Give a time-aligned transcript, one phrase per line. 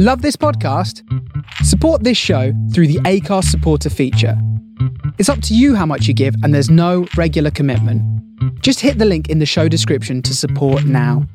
[0.00, 1.02] Love this podcast?
[1.64, 4.40] Support this show through the Acast supporter feature.
[5.18, 8.00] It's up to you how much you give, and there's no regular commitment.
[8.62, 11.26] Just hit the link in the show description to support now.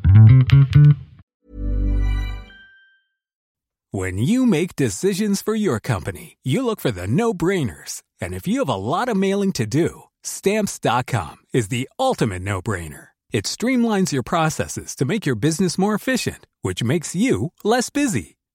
[3.91, 8.01] When you make decisions for your company, you look for the no brainers.
[8.21, 12.61] And if you have a lot of mailing to do, stamps.com is the ultimate no
[12.61, 13.07] brainer.
[13.33, 18.37] It streamlines your processes to make your business more efficient, which makes you less busy.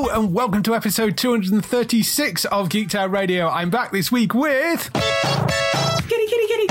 [0.00, 3.48] Hello and welcome to episode 236 of Geek Town Radio.
[3.48, 4.92] I'm back this week with.
[4.92, 6.66] Kitty, kitty, kitty.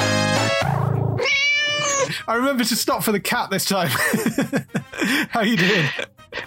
[2.25, 3.89] I remember to stop for the cat this time.
[5.30, 5.89] How you doing?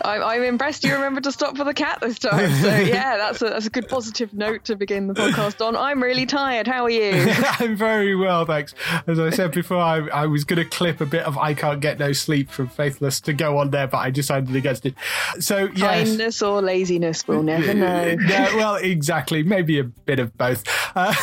[0.03, 2.50] I'm, I'm impressed you remembered to stop for the cat this time.
[2.61, 5.77] So yeah, that's a that's a good positive note to begin the podcast on.
[5.77, 6.67] I'm really tired.
[6.67, 7.12] How are you?
[7.59, 8.75] I'm very well, thanks.
[9.06, 11.81] As I said before, I, I was going to clip a bit of "I Can't
[11.81, 14.95] Get No Sleep" from Faithless to go on there, but I decided against it.
[15.39, 18.17] So yes, Kindness or laziness, we'll never know.
[18.27, 19.42] yeah, well, exactly.
[19.42, 20.64] Maybe a bit of both.
[20.95, 21.14] Uh,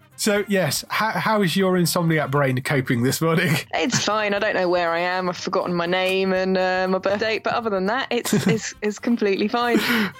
[0.20, 3.56] so yes, how, how is your insomniac brain coping this morning?
[3.72, 4.34] It's fine.
[4.34, 5.30] I don't know where I am.
[5.30, 8.74] I've forgotten my name and uh, my birth date, but other than that, it's it's,
[8.82, 9.78] it's completely fine.
[9.80, 10.10] I,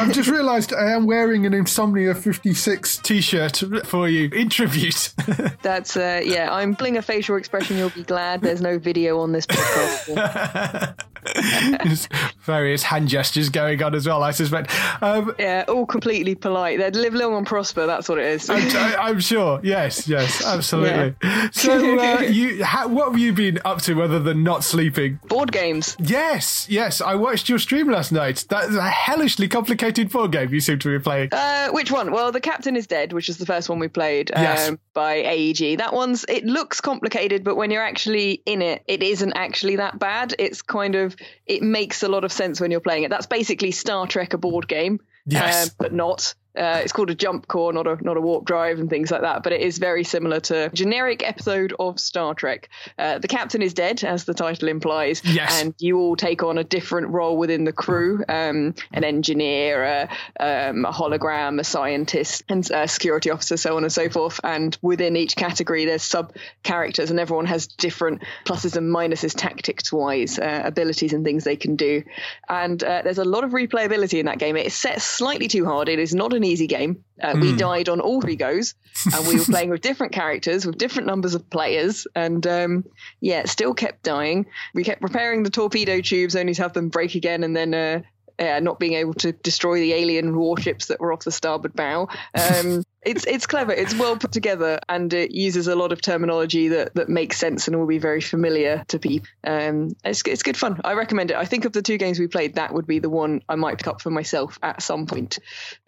[0.00, 5.14] I've just realised I am wearing an Insomnia 56 t-shirt for you in tribute.
[5.62, 6.52] That's uh, yeah.
[6.52, 7.78] I'm bling a facial expression.
[7.78, 11.02] You'll be glad there's no video on this podcast.
[11.84, 12.08] There's
[12.40, 14.70] various hand gestures going on as well, I suspect.
[15.02, 16.78] Um, Yeah, all completely polite.
[16.78, 17.86] They'd live long and prosper.
[17.86, 18.48] That's what it is.
[18.50, 18.68] I'm,
[19.00, 19.60] I'm sure.
[19.62, 21.14] Yes, yes, absolutely.
[21.52, 25.18] So, uh, you, how, what have you been up to other than not sleeping?
[25.28, 25.96] Board games.
[26.00, 27.00] Yes, yes.
[27.00, 28.44] I watched your stream last night.
[28.48, 31.30] That's a hellishly complicated board game you seem to be playing.
[31.32, 32.12] Uh, which one?
[32.12, 34.72] Well, the captain is dead, which is the first one we played um, Yes.
[34.94, 35.78] by AEG.
[35.78, 39.98] That one's it looks complicated, but when you're actually in it, it isn't actually that
[39.98, 40.34] bad.
[40.38, 41.15] It's kind of
[41.46, 43.10] it makes a lot of sense when you're playing it.
[43.10, 45.68] That's basically Star Trek, a board game, Yes.
[45.68, 46.34] uh, but not.
[46.56, 49.20] Uh, it's called a jump core, not a not a warp drive and things like
[49.22, 49.42] that.
[49.42, 52.68] But it is very similar to a generic episode of Star Trek.
[52.98, 55.62] Uh, the captain is dead, as the title implies, Yes.
[55.62, 60.08] and you all take on a different role within the crew: um, an engineer,
[60.40, 64.40] a, um, a hologram, a scientist, and a security officer, so on and so forth.
[64.42, 69.92] And within each category, there's sub characters, and everyone has different pluses and minuses, tactics
[69.92, 72.02] wise, uh, abilities and things they can do.
[72.48, 74.56] And uh, there's a lot of replayability in that game.
[74.56, 75.88] It is set slightly too hard.
[75.88, 77.04] It is not an easy game.
[77.20, 78.74] Uh, We died on all three goes,
[79.14, 82.84] and we were playing with different characters with different numbers of players, and um,
[83.20, 84.46] yeah, still kept dying.
[84.74, 87.74] We kept repairing the torpedo tubes, only to have them break again, and then.
[87.74, 88.02] Uh,
[88.38, 92.08] uh, not being able to destroy the alien warships that were off the starboard bow.
[92.34, 93.72] Um, it's it's clever.
[93.72, 97.68] It's well put together, and it uses a lot of terminology that, that makes sense
[97.68, 99.28] and will be very familiar to people.
[99.44, 100.80] Um, it's it's good fun.
[100.84, 101.36] I recommend it.
[101.36, 103.78] I think of the two games we played, that would be the one I might
[103.78, 105.38] pick up for myself at some point.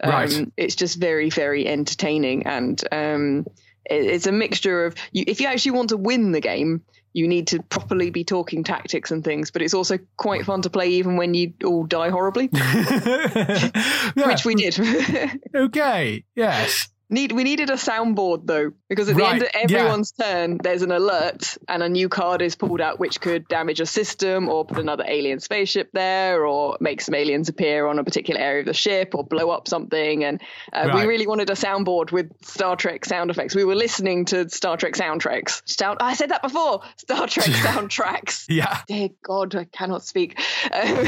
[0.01, 0.51] Um, Right.
[0.57, 3.45] It's just very very entertaining, and um,
[3.85, 6.83] it, it's a mixture of you, if you actually want to win the game.
[7.13, 10.69] You need to properly be talking tactics and things, but it's also quite fun to
[10.69, 12.47] play even when you all die horribly,
[14.15, 14.79] which we did.
[15.55, 16.89] Okay, yes.
[17.11, 19.77] Need we needed a soundboard though, because at the end of Right, yeah.
[19.79, 23.79] everyone's turn, there's an alert and a new card is pulled out, which could damage
[23.79, 28.03] a system or put another alien spaceship there, or make some aliens appear on a
[28.03, 30.23] particular area of the ship, or blow up something.
[30.23, 30.39] And
[30.71, 33.55] uh, we really wanted a soundboard with Star Trek sound effects.
[33.55, 35.67] We were listening to Star Trek soundtracks.
[35.67, 36.81] Sound, I said that before.
[36.97, 38.45] Star Trek soundtracks.
[38.47, 38.81] Yeah.
[38.87, 40.39] Dear God, I cannot speak.
[40.71, 41.07] Um,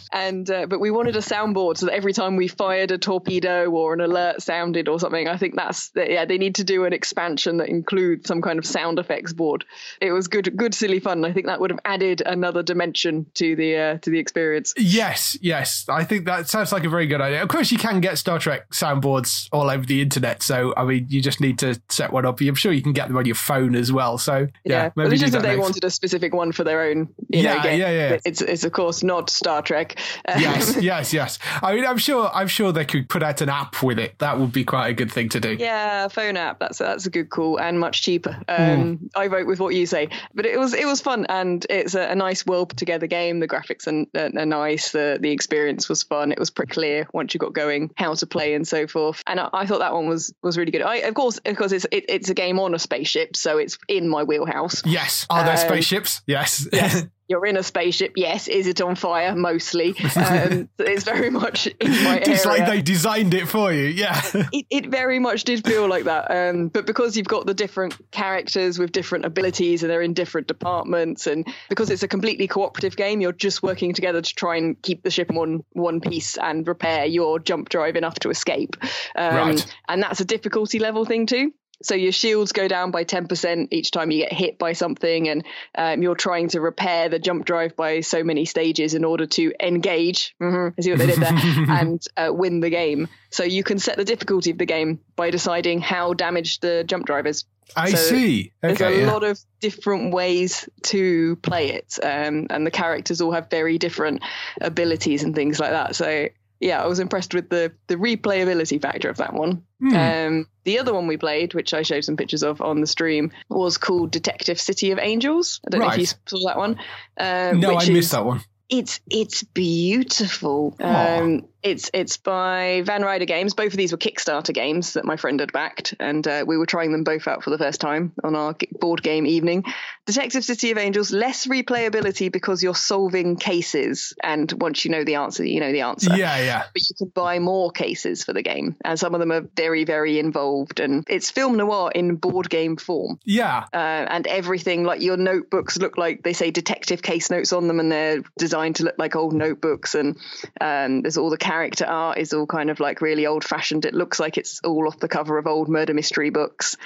[0.12, 3.70] and uh, but we wanted a soundboard so that every time we fired a torpedo
[3.70, 6.92] or an alert sounded or something, I think that's yeah they need to do an
[6.92, 9.64] expansion that includes some kind of sound effects board.
[10.00, 11.24] It was good, good silly fun.
[11.24, 14.72] I think that would have added another dimension to the uh, to the experience.
[14.76, 17.42] Yes, yes, I think that sounds like a very good idea.
[17.42, 21.06] Of course, you can get Star Trek soundboards all over the internet, so I mean,
[21.08, 22.40] you just need to set one up.
[22.40, 24.16] I'm sure you can get them on your phone as well.
[24.18, 24.90] So yeah, yeah.
[24.94, 25.62] maybe just if they next.
[25.62, 27.08] wanted a specific one for their own.
[27.28, 28.18] yeah, know, yeah, yeah.
[28.24, 29.98] It's it's of course not Star Trek.
[30.28, 31.40] yes, yes, yes.
[31.60, 34.16] I mean, I'm sure I'm sure they could put out an app with it.
[34.20, 35.54] That would be quite a good thing to do.
[35.54, 36.58] Yeah, phone app.
[36.58, 38.36] That's that's a good call and much cheaper.
[38.48, 39.10] Um, mm.
[39.14, 42.10] I vote with what you say, but it was it was fun and it's a,
[42.10, 43.40] a nice well put together game.
[43.40, 44.92] The graphics are, are, are, nice.
[44.92, 46.32] The the experience was fun.
[46.32, 49.22] It was pretty clear once you got going how to play and so forth.
[49.26, 50.82] And I, I thought that one was was really good.
[50.82, 53.78] I of course of course it's it, it's a game on a spaceship, so it's
[53.88, 54.82] in my wheelhouse.
[54.84, 55.26] Yes.
[55.30, 56.22] Are there um, spaceships?
[56.26, 56.68] Yes.
[56.72, 57.04] yes.
[57.28, 58.12] you're in a spaceship.
[58.16, 59.34] Yes, is it on fire?
[59.34, 59.94] Mostly.
[60.24, 63.84] Um, it's very much in my It's like they designed it for you.
[63.84, 64.20] Yeah.
[64.52, 66.30] It, it very much did feel like that.
[66.30, 70.46] Um, but because you've got the different characters with different abilities and they're in different
[70.46, 74.80] departments, and because it's a completely cooperative game, you're just working together to try and
[74.80, 78.76] keep the ship in one one piece and repair your jump drive enough to escape.
[79.16, 79.76] Um, right.
[79.88, 83.90] And that's a difficulty level thing too so your shields go down by 10% each
[83.90, 85.44] time you get hit by something and
[85.76, 89.52] um, you're trying to repair the jump drive by so many stages in order to
[89.60, 91.32] engage mm-hmm, see what they did there
[91.68, 95.30] and uh, win the game so you can set the difficulty of the game by
[95.30, 97.44] deciding how damaged the jump drive is
[97.76, 98.52] I so see.
[98.62, 99.12] Okay, there's a yeah.
[99.12, 104.22] lot of different ways to play it, um, and the characters all have very different
[104.60, 105.96] abilities and things like that.
[105.96, 106.28] So
[106.60, 109.64] yeah, I was impressed with the the replayability factor of that one.
[109.82, 110.26] Mm.
[110.26, 113.32] Um, the other one we played, which I showed some pictures of on the stream,
[113.48, 115.60] was called Detective City of Angels.
[115.66, 115.88] I don't right.
[115.88, 116.78] know if you saw that one.
[117.18, 118.40] Um, no, I missed that one.
[118.68, 120.76] It's it's beautiful.
[120.80, 123.54] Um, it's it's by Van Ryder Games.
[123.54, 126.66] Both of these were Kickstarter games that my friend had backed, and uh, we were
[126.66, 129.64] trying them both out for the first time on our board game evening.
[130.04, 135.14] Detective City of Angels less replayability because you're solving cases, and once you know the
[135.14, 136.14] answer, you know the answer.
[136.14, 136.64] Yeah, yeah.
[136.72, 139.84] But you can buy more cases for the game, and some of them are very
[139.84, 140.80] very involved.
[140.80, 143.18] And it's film noir in board game form.
[143.24, 143.64] Yeah.
[143.72, 147.80] Uh, and everything like your notebooks look like they say detective case notes on them,
[147.80, 149.94] and they're designed to look like old notebooks.
[149.94, 150.18] And
[150.60, 153.84] um, there's all the character art is all kind of like really old fashioned.
[153.84, 156.76] It looks like it's all off the cover of old murder mystery books.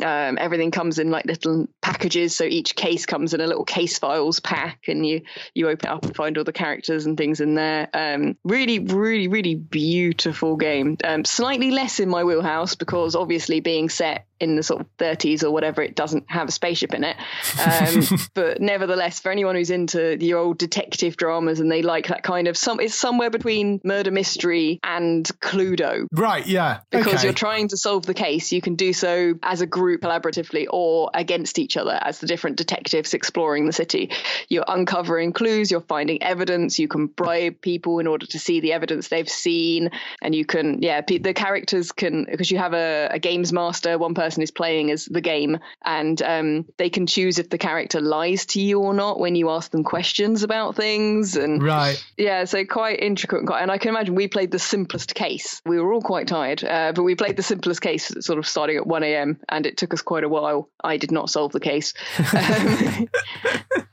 [0.00, 3.98] Um, everything comes in like little packages, so each case comes in a little case
[3.98, 5.22] files pack, and you
[5.52, 7.88] you open it up and find all the characters and things in there.
[7.92, 10.96] Um, really, really, really beautiful game.
[11.02, 15.42] Um, slightly less in my wheelhouse because obviously being set in the sort of 30s
[15.42, 17.16] or whatever, it doesn't have a spaceship in it.
[17.64, 22.22] Um, but nevertheless, for anyone who's into the old detective dramas and they like that
[22.22, 26.06] kind of some, it's somewhere between murder mystery and Cluedo.
[26.12, 26.46] Right.
[26.46, 26.80] Yeah.
[26.90, 27.24] Because okay.
[27.24, 31.10] you're trying to solve the case, you can do so as a group collaboratively or
[31.14, 34.10] against each other as the different detectives exploring the city.
[34.48, 38.72] You're uncovering clues, you're finding evidence, you can bribe people in order to see the
[38.72, 39.90] evidence they've seen,
[40.20, 44.14] and you can, yeah, the characters can because you have a, a games master, one
[44.14, 48.00] person person is playing as the game, and um, they can choose if the character
[48.00, 51.36] lies to you or not when you ask them questions about things.
[51.36, 53.60] And right, yeah, so quite intricate and quite.
[53.60, 55.62] And I can imagine we played the simplest case.
[55.64, 58.76] We were all quite tired, uh, but we played the simplest case, sort of starting
[58.76, 59.40] at one a.m.
[59.48, 60.68] and it took us quite a while.
[60.82, 61.94] I did not solve the case,
[62.34, 63.08] um,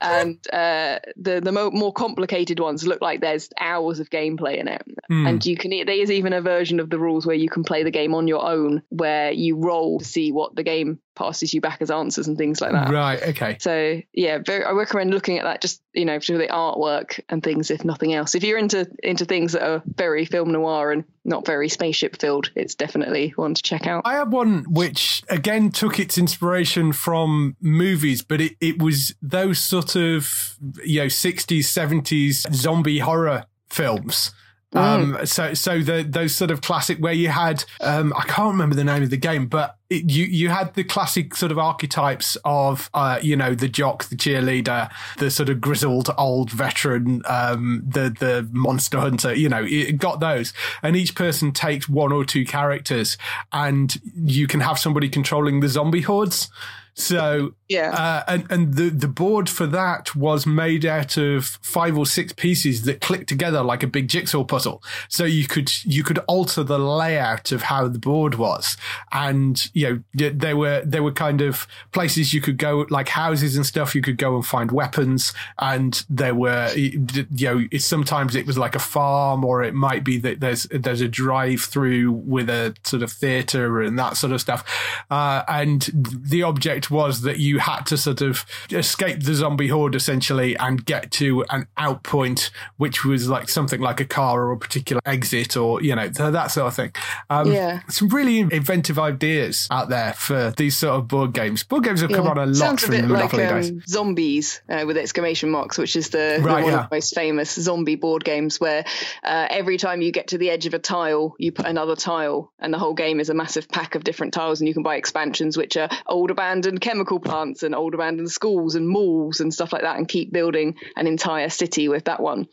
[0.00, 4.68] and uh, the the mo- more complicated ones look like there's hours of gameplay in
[4.68, 5.28] it, mm.
[5.28, 5.70] and you can.
[5.70, 8.28] There is even a version of the rules where you can play the game on
[8.28, 12.28] your own, where you roll to see what the game passes you back as answers
[12.28, 12.90] and things like that.
[12.90, 13.22] Right.
[13.22, 13.56] Okay.
[13.60, 17.42] So yeah, very, I recommend looking at that just you know for the artwork and
[17.42, 18.34] things, if nothing else.
[18.34, 22.50] If you're into into things that are very film noir and not very spaceship filled,
[22.54, 24.02] it's definitely one to check out.
[24.04, 29.58] I had one which again took its inspiration from movies, but it, it was those
[29.58, 34.32] sort of you know 60s, 70s zombie horror films
[34.74, 35.28] um, mm.
[35.28, 38.84] so, so the, those sort of classic where you had, um, I can't remember the
[38.84, 42.88] name of the game, but it, you, you had the classic sort of archetypes of,
[42.94, 48.14] uh, you know, the jock, the cheerleader, the sort of grizzled old veteran, um, the,
[48.18, 50.54] the monster hunter, you know, it got those.
[50.82, 53.18] And each person takes one or two characters
[53.52, 56.48] and you can have somebody controlling the zombie hordes.
[56.94, 57.90] So Yeah.
[57.90, 62.32] Uh, and and the, the board for that was made out of five or six
[62.32, 64.82] pieces that clicked together like a big jigsaw puzzle.
[65.08, 68.76] So you could you could alter the layout of how the board was,
[69.10, 73.56] and you know there were there were kind of places you could go like houses
[73.56, 73.94] and stuff.
[73.94, 77.06] You could go and find weapons, and there were you
[77.40, 81.08] know sometimes it was like a farm, or it might be that there's there's a
[81.08, 84.62] drive through with a sort of theater and that sort of stuff.
[85.10, 89.94] Uh, and the object was that you had to sort of escape the zombie horde
[89.94, 94.52] essentially and get to an out point, which was like something like a car or
[94.52, 96.92] a particular exit or, you know, that sort of thing.
[97.30, 97.80] Um, Yeah.
[97.88, 101.62] Some really inventive ideas out there for these sort of board games.
[101.62, 104.62] Board games have come on a lot Sounds a from the bit like um, Zombies
[104.68, 106.82] uh, with exclamation marks, which is the, the one yeah.
[106.84, 108.84] of the most famous zombie board games where
[109.22, 112.52] uh, every time you get to the edge of a tile, you put another tile,
[112.58, 114.96] and the whole game is a massive pack of different tiles, and you can buy
[114.96, 119.72] expansions, which are old abandoned chemical plants and old abandoned schools and malls and stuff
[119.72, 122.48] like that, and keep building an entire city with that one.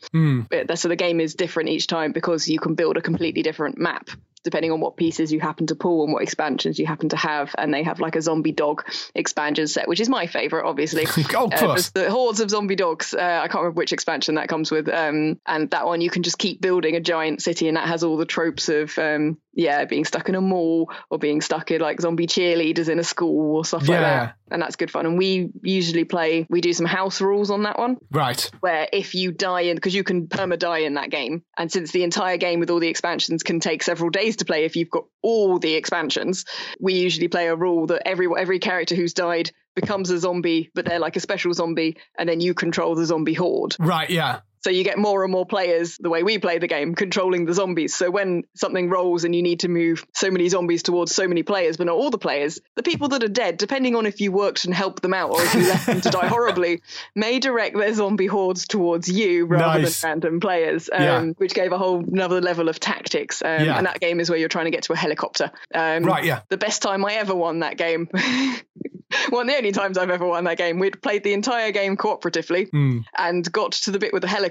[0.50, 3.78] But, so the game is different each time because you can build a completely different
[3.78, 4.10] map
[4.42, 7.54] depending on what pieces you happen to pull and what expansions you happen to have.
[7.58, 8.82] And they have like a zombie dog
[9.14, 11.04] expansion set, which is my favorite, obviously.
[11.34, 11.90] Oh, of Uh, course.
[11.90, 13.12] there's the hordes of zombie dogs.
[13.12, 14.88] Uh, I can't remember which expansion that comes with.
[14.88, 18.02] Um, and that one you can just keep building a giant city, and that has
[18.02, 21.80] all the tropes of um, yeah, being stuck in a mall or being stuck in
[21.80, 24.36] like zombie cheerleaders in a school or stuff like that.
[24.50, 25.06] And that's good fun.
[25.06, 26.46] And we usually play.
[26.50, 28.50] We do some house rules on that one Right.
[28.60, 31.92] where if you die in because you can perma die in that game and since
[31.92, 34.90] the entire game with all the expansions can take several days to play if you've
[34.90, 36.44] got all the expansions
[36.80, 40.84] we usually play a rule that every every character who's died becomes a zombie but
[40.84, 44.10] they're like a special zombie and then you control the zombie horde Right.
[44.10, 44.40] Yeah.
[44.60, 47.54] So you get more and more players the way we play the game controlling the
[47.54, 51.26] zombies so when something rolls and you need to move so many zombies towards so
[51.26, 54.20] many players but not all the players the people that are dead depending on if
[54.20, 56.82] you worked and helped them out or if you left them to die horribly
[57.14, 60.00] may direct their zombie hordes towards you rather Nice.
[60.02, 61.22] than random players um, Yeah.
[61.38, 63.76] which gave a whole another level of tactics um, Yeah.
[63.78, 66.40] and that game is where you're trying to get to a helicopter um, Right, yeah.
[66.50, 68.08] the best time I ever won that game
[69.30, 71.96] one of the only times I've ever won that game we'd played the entire game
[71.96, 72.98] cooperatively Hmm.
[73.18, 74.49] and got to the bit with the helicopter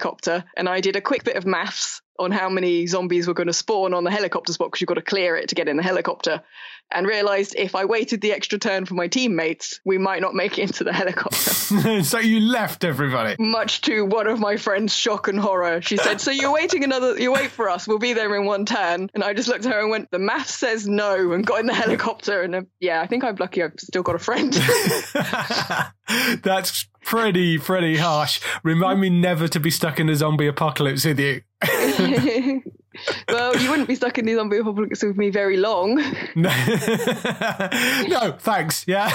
[0.58, 3.54] and I did a quick bit of maths on how many zombies were going to
[3.54, 5.84] spawn on the helicopter spot because you've got to clear it to get in the
[5.84, 6.42] helicopter
[6.92, 10.58] and realized if I waited the extra turn for my teammates we might not make
[10.58, 11.38] it into the helicopter
[12.04, 13.36] so you left everybody.
[13.40, 17.20] much to one of my friends shock and horror she said so you're waiting another
[17.20, 19.72] you wait for us we'll be there in one turn and I just looked at
[19.72, 23.02] her and went the math says no and got in the helicopter and uh, yeah
[23.02, 24.54] I think I'm lucky I've still got a friend
[26.44, 28.40] That's pretty, pretty harsh.
[28.64, 31.42] Remind me never to be stuck in a zombie apocalypse with you.
[33.30, 35.96] well you wouldn't be stuck in the zombie apocalypse with me very long
[36.36, 36.50] No,
[38.08, 38.86] no thanks.
[38.88, 39.10] Yeah.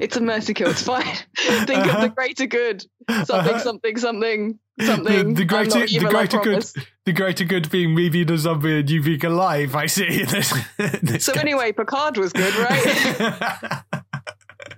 [0.00, 0.70] it's a mercy kill.
[0.70, 1.04] It's fine.
[1.36, 2.08] Think of the uh-huh.
[2.08, 2.84] greater good.
[3.24, 5.28] Something, something, something, something.
[5.28, 6.66] The, the greater, the evil, I greater good,
[7.04, 9.74] the greater good being me being a zombie and you being alive.
[9.74, 10.24] I see.
[10.24, 10.52] This,
[11.02, 14.02] this So anyway, Picard was good, right?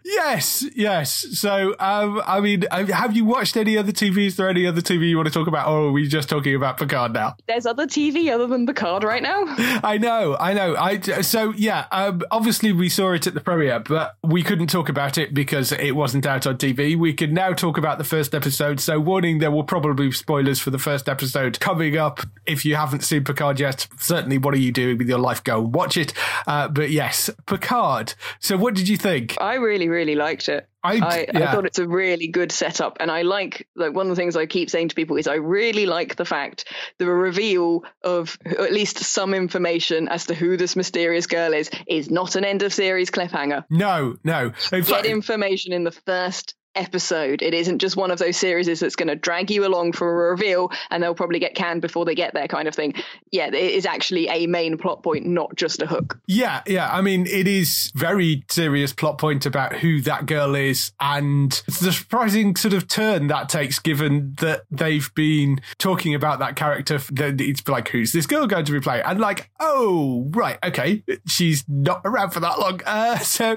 [0.05, 1.27] Yes, yes.
[1.39, 4.27] So, um, I mean, have you watched any other TV?
[4.27, 6.55] Is there any other TV you want to talk about, or are we just talking
[6.55, 7.37] about Picard now?
[7.47, 9.45] There's other TV other than Picard right now.
[9.83, 10.77] I know, I know.
[10.77, 11.87] I so yeah.
[11.93, 15.73] Um, obviously, we saw it at the premiere, but we couldn't talk about it because
[15.73, 16.97] it wasn't out on TV.
[16.97, 18.81] We can now talk about the first episode.
[18.81, 22.21] So, warning: there will probably be spoilers for the first episode coming up.
[22.47, 25.43] If you haven't seen Picard yet, certainly, what are you doing with your life?
[25.45, 26.12] Go watch it.
[26.47, 28.15] Uh, but yes, Picard.
[28.41, 29.37] So, what did you think?
[29.41, 30.69] I really, really really liked it.
[30.85, 31.49] I- I, yeah.
[31.49, 34.37] I thought it's a really good setup, and I like like one of the things
[34.37, 36.64] I keep saying to people is I really like the fact
[36.99, 42.11] the reveal of at least some information as to who this mysterious girl is is
[42.11, 43.64] not an end of series cliffhanger.
[43.71, 44.52] No, no.
[44.73, 47.43] In get information in the first episode.
[47.43, 50.31] It isn't just one of those series that's going to drag you along for a
[50.31, 52.95] reveal and they'll probably get canned before they get there kind of thing.
[53.31, 56.19] Yeah, it is actually a main plot point, not just a hook.
[56.26, 56.93] Yeah, yeah.
[56.93, 61.93] I mean, it is very serious plot point about who that girl is, and the
[61.93, 67.00] surprising sort of turn that takes, given that they've been talking about that character.
[67.12, 69.05] It's like, who's this girl going to be playing?
[69.05, 72.81] And like, oh, right, okay, she's not around for that long.
[72.85, 73.57] Uh, so,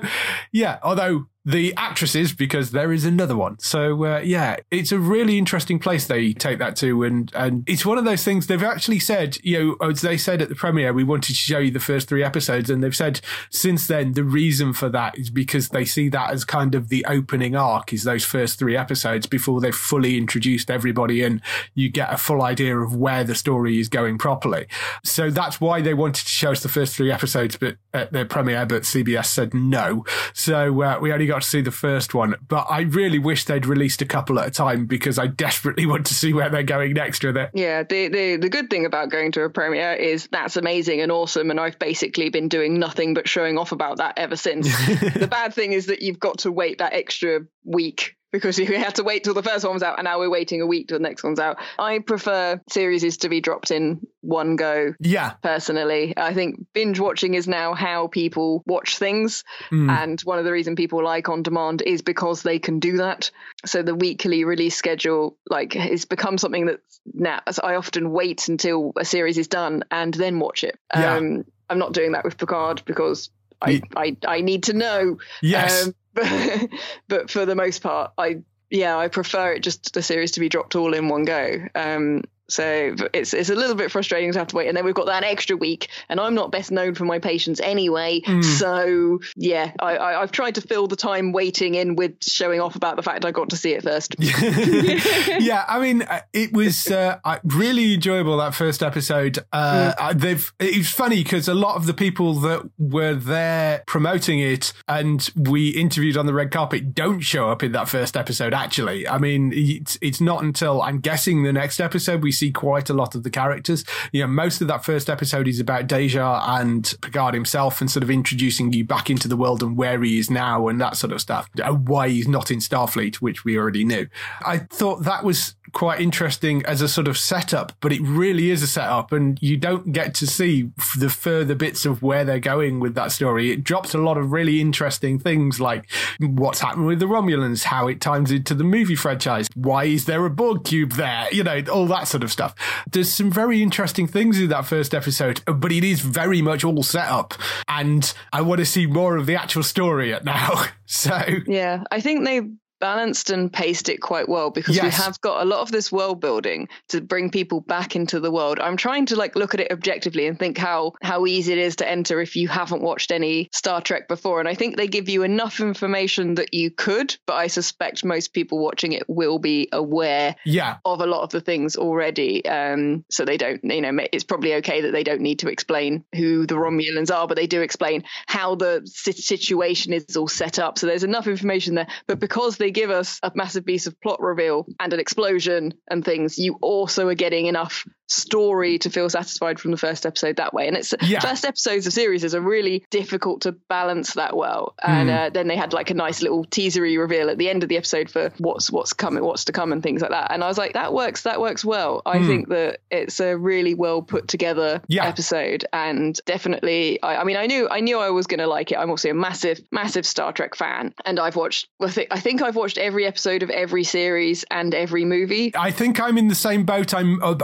[0.52, 0.80] yeah.
[0.84, 3.60] Although the actresses because there is another one.
[3.60, 7.86] So uh, yeah, it's a really interesting place they take that to, and and it's
[7.86, 9.38] one of those things they've actually said.
[9.44, 12.10] You know, as they said at the premiere, we wanted to show you the first
[12.10, 13.22] three episodes, and they've said
[13.52, 17.06] since then the reason for that is because they see that as kind of the
[17.06, 21.42] opening arc is those first three episodes before they've fully introduced everybody and
[21.74, 24.66] you get a full idea of where the story is going properly.
[25.04, 28.26] So that's why they wanted to show us the first three episodes, but at their
[28.26, 30.06] premiere, but CBS said no.
[30.34, 32.36] So uh, we only got to see the first one.
[32.48, 36.06] But I really wish they'd released a couple at a time because I desperately want
[36.08, 37.52] to see where they're going next with it.
[37.54, 41.12] Yeah, the, the, the good thing about going to a premiere is that's amazing and
[41.12, 41.52] awesome.
[41.52, 44.68] And I've basically been doing nothing but showing off about that ever since.
[44.88, 48.96] the bad thing is that you've got to wait that extra week because we had
[48.96, 50.98] to wait till the first one was out and now we're waiting a week till
[50.98, 51.58] the next one's out.
[51.80, 54.94] I prefer series to be dropped in one go.
[55.00, 55.34] Yeah.
[55.42, 59.44] Personally, I think binge watching is now how people watch things.
[59.72, 59.90] Mm.
[59.90, 63.32] And one of the reasons people like on demand is because they can do that.
[63.66, 66.80] So the weekly release schedule, like, has become something that
[67.14, 70.78] now I often wait until a series is done and then watch it.
[70.94, 71.16] Yeah.
[71.16, 73.30] Um, I'm not doing that with Picard because
[73.62, 75.18] I, I, I need to know.
[75.42, 75.88] Yes.
[75.88, 75.96] Um,
[77.08, 80.50] but, for the most part, I yeah, I prefer it just the series to be
[80.50, 81.68] dropped all in one go.
[81.76, 84.94] Um, so it's it's a little bit frustrating to have to wait, and then we've
[84.94, 88.22] got that extra week, and I'm not best known for my patience anyway.
[88.22, 88.44] Mm.
[88.44, 92.76] So yeah, I, I have tried to fill the time waiting in with showing off
[92.76, 94.16] about the fact I got to see it first.
[94.20, 99.40] yeah, I mean uh, it was uh, really enjoyable that first episode.
[99.52, 100.20] Uh, mm.
[100.20, 104.72] They've it was funny because a lot of the people that were there promoting it
[104.88, 108.54] and we interviewed on the red carpet don't show up in that first episode.
[108.54, 112.90] Actually, I mean it's it's not until I'm guessing the next episode we see quite
[112.90, 113.84] a lot of the characters.
[114.12, 118.04] You know, most of that first episode is about Deja and Picard himself and sort
[118.04, 121.14] of introducing you back into the world and where he is now and that sort
[121.14, 121.50] of stuff.
[121.62, 124.08] Uh, why he's not in Starfleet, which we already knew.
[124.46, 128.64] I thought that was quite interesting as a sort of setup, but it really is
[128.64, 132.80] a setup, and you don't get to see the further bits of where they're going
[132.80, 133.52] with that story.
[133.52, 137.90] It drops a lot of really interesting things like what's happened with the Romulans, how
[137.90, 141.62] it ties into the movie franchise, why is there a Borg cube there, you know,
[141.70, 142.56] all that sort of stuff.
[142.90, 146.84] There's some very interesting things in that first episode, but it is very much all
[146.84, 147.34] set up,
[147.68, 150.66] and I want to see more of the actual story now.
[150.88, 152.42] So yeah, I think they
[152.86, 154.84] balanced and paced it quite well because yes.
[154.84, 158.30] we have got a lot of this world building to bring people back into the
[158.30, 158.60] world.
[158.60, 161.78] I'm trying to like look at it objectively and think how how easy it is
[161.78, 164.40] to enter if you haven't watched any Star Trek before.
[164.40, 168.34] And I think they give you enough information that you could, but I suspect most
[168.34, 170.78] people watching it will be aware yeah.
[170.86, 172.46] of a lot of the things already.
[172.46, 176.04] Um, so they don't, you know, it's probably okay that they don't need to explain
[176.14, 180.78] who the Romulans are, but they do explain how the situation is all set up.
[180.78, 181.88] So there's enough information there.
[182.06, 185.74] But because they they give us a massive piece of plot reveal and an explosion
[185.90, 190.38] and things, you also are getting enough story to feel satisfied from the first episode
[190.38, 190.68] that way.
[190.68, 191.20] And it's yeah.
[191.20, 194.76] first episodes of series are really difficult to balance that well.
[194.82, 195.28] And mm.
[195.28, 197.78] uh, then they had like a nice little teasery reveal at the end of the
[197.78, 200.32] episode for what's what's coming, what's to come, and things like that.
[200.32, 201.24] And I was like, that works.
[201.24, 202.02] That works well.
[202.06, 202.28] I mm.
[202.28, 205.06] think that it's a really well put together yeah.
[205.06, 207.02] episode, and definitely.
[207.02, 208.78] I, I, mean, I knew I knew I was going to like it.
[208.78, 211.68] I'm also a massive massive Star Trek fan, and I've watched.
[211.82, 215.54] I think I think I've watched every episode of every series and every movie.
[215.56, 216.94] I think I'm in the same boat.
[216.94, 217.36] I'm uh,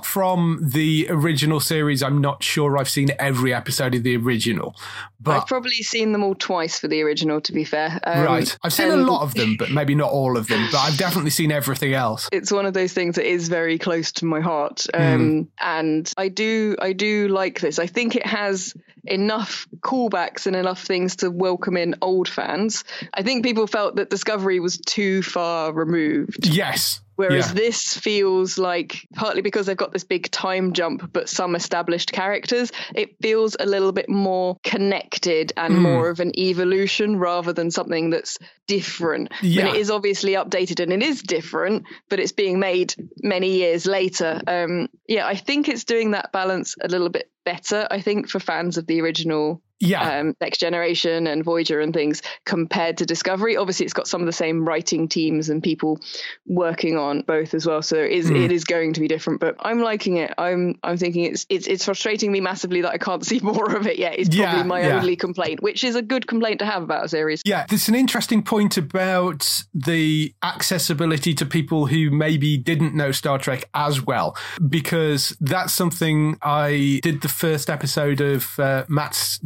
[0.00, 2.02] apart from the original series.
[2.02, 4.74] I'm not sure I've seen every episode of the original,
[5.20, 7.40] but I've probably seen them all twice for the original.
[7.40, 8.58] To be fair, um, right?
[8.62, 10.68] I've seen a lot of them, but maybe not all of them.
[10.72, 12.28] But I've definitely seen everything else.
[12.40, 15.46] It's one of those things that is very close to my heart, um, mm.
[15.60, 17.78] and I do I do like this.
[17.78, 22.84] I think it has enough callbacks and enough things to welcome in old fans.
[23.14, 26.46] I think people felt that Discovery was too far removed.
[26.46, 27.00] Yes.
[27.20, 27.52] Whereas yeah.
[27.54, 32.72] this feels like partly because they've got this big time jump, but some established characters,
[32.94, 35.82] it feels a little bit more connected and mm.
[35.82, 39.32] more of an evolution rather than something that's different.
[39.42, 39.68] Yeah.
[39.68, 44.40] It is obviously updated and it is different, but it's being made many years later.
[44.46, 48.40] Um, yeah, I think it's doing that balance a little bit better, I think, for
[48.40, 50.18] fans of the original yeah.
[50.18, 53.56] Um, Next Generation and Voyager and things compared to Discovery.
[53.56, 55.98] Obviously, it's got some of the same writing teams and people
[56.46, 57.80] working on both as well.
[57.80, 58.44] So it is, mm.
[58.44, 60.34] it is going to be different, but I'm liking it.
[60.36, 63.86] I'm I'm thinking it's it's it's frustrating me massively that I can't see more of
[63.86, 64.18] it yet.
[64.18, 64.98] It's probably yeah, my yeah.
[64.98, 67.40] only complaint, which is a good complaint to have about a series.
[67.46, 73.38] Yeah, there's an interesting point about the accessibility to people who maybe didn't know Star
[73.38, 74.36] Trek as well,
[74.68, 79.40] because that's something I did the first episode of uh, Matt's.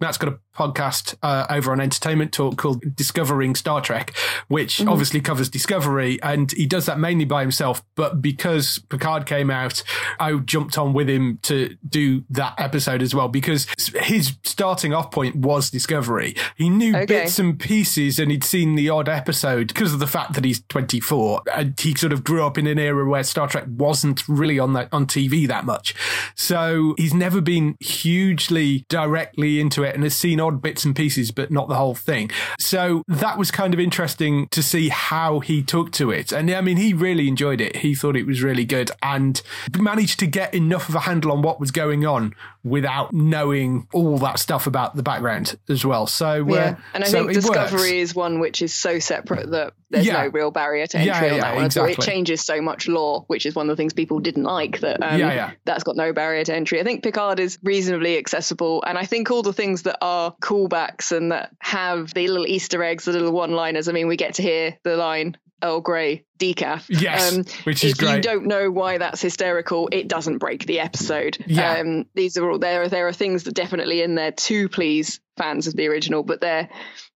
[0.00, 4.14] Matt's got a podcast uh, over on Entertainment Talk called Discovering Star Trek,
[4.48, 4.88] which mm-hmm.
[4.88, 7.82] obviously covers Discovery, and he does that mainly by himself.
[7.94, 9.82] But because Picard came out,
[10.18, 15.10] I jumped on with him to do that episode as well because his starting off
[15.10, 16.34] point was Discovery.
[16.56, 17.06] He knew okay.
[17.06, 20.62] bits and pieces, and he'd seen the odd episode because of the fact that he's
[20.68, 24.58] 24, and he sort of grew up in an era where Star Trek wasn't really
[24.58, 25.94] on that on TV that much.
[26.34, 31.30] So he's never been hugely directly into it, and has seen odd bits and pieces,
[31.30, 32.30] but not the whole thing.
[32.58, 36.32] So that was kind of interesting to see how he took to it.
[36.32, 37.76] And I mean, he really enjoyed it.
[37.76, 39.40] He thought it was really good and
[39.78, 44.18] managed to get enough of a handle on what was going on without knowing all
[44.18, 46.06] that stuff about the background as well.
[46.06, 46.76] So, uh, yeah.
[46.94, 47.92] and I so think Discovery works.
[47.92, 50.22] is one which is so separate that there's yeah.
[50.22, 51.64] no real barrier to entry yeah, on that one.
[51.66, 51.94] Exactly.
[51.94, 54.80] So it changes so much law, which is one of the things people didn't like
[54.80, 55.52] that um, yeah.
[55.64, 56.80] that's got no barrier to entry.
[56.80, 58.82] I think Picard is reasonably accessible.
[58.86, 62.82] And I think all the things that are callbacks and that have the little Easter
[62.82, 63.88] eggs, the little one liners.
[63.88, 66.86] I mean, we get to hear the line, Earl Grey decaf.
[66.88, 68.16] Yes, um, which is if great.
[68.16, 71.38] you don't know why that's hysterical, it doesn't break the episode.
[71.46, 71.78] Yeah.
[71.78, 72.88] Um, these are all there.
[72.88, 76.68] There are things that definitely in there to please fans of the original, but they're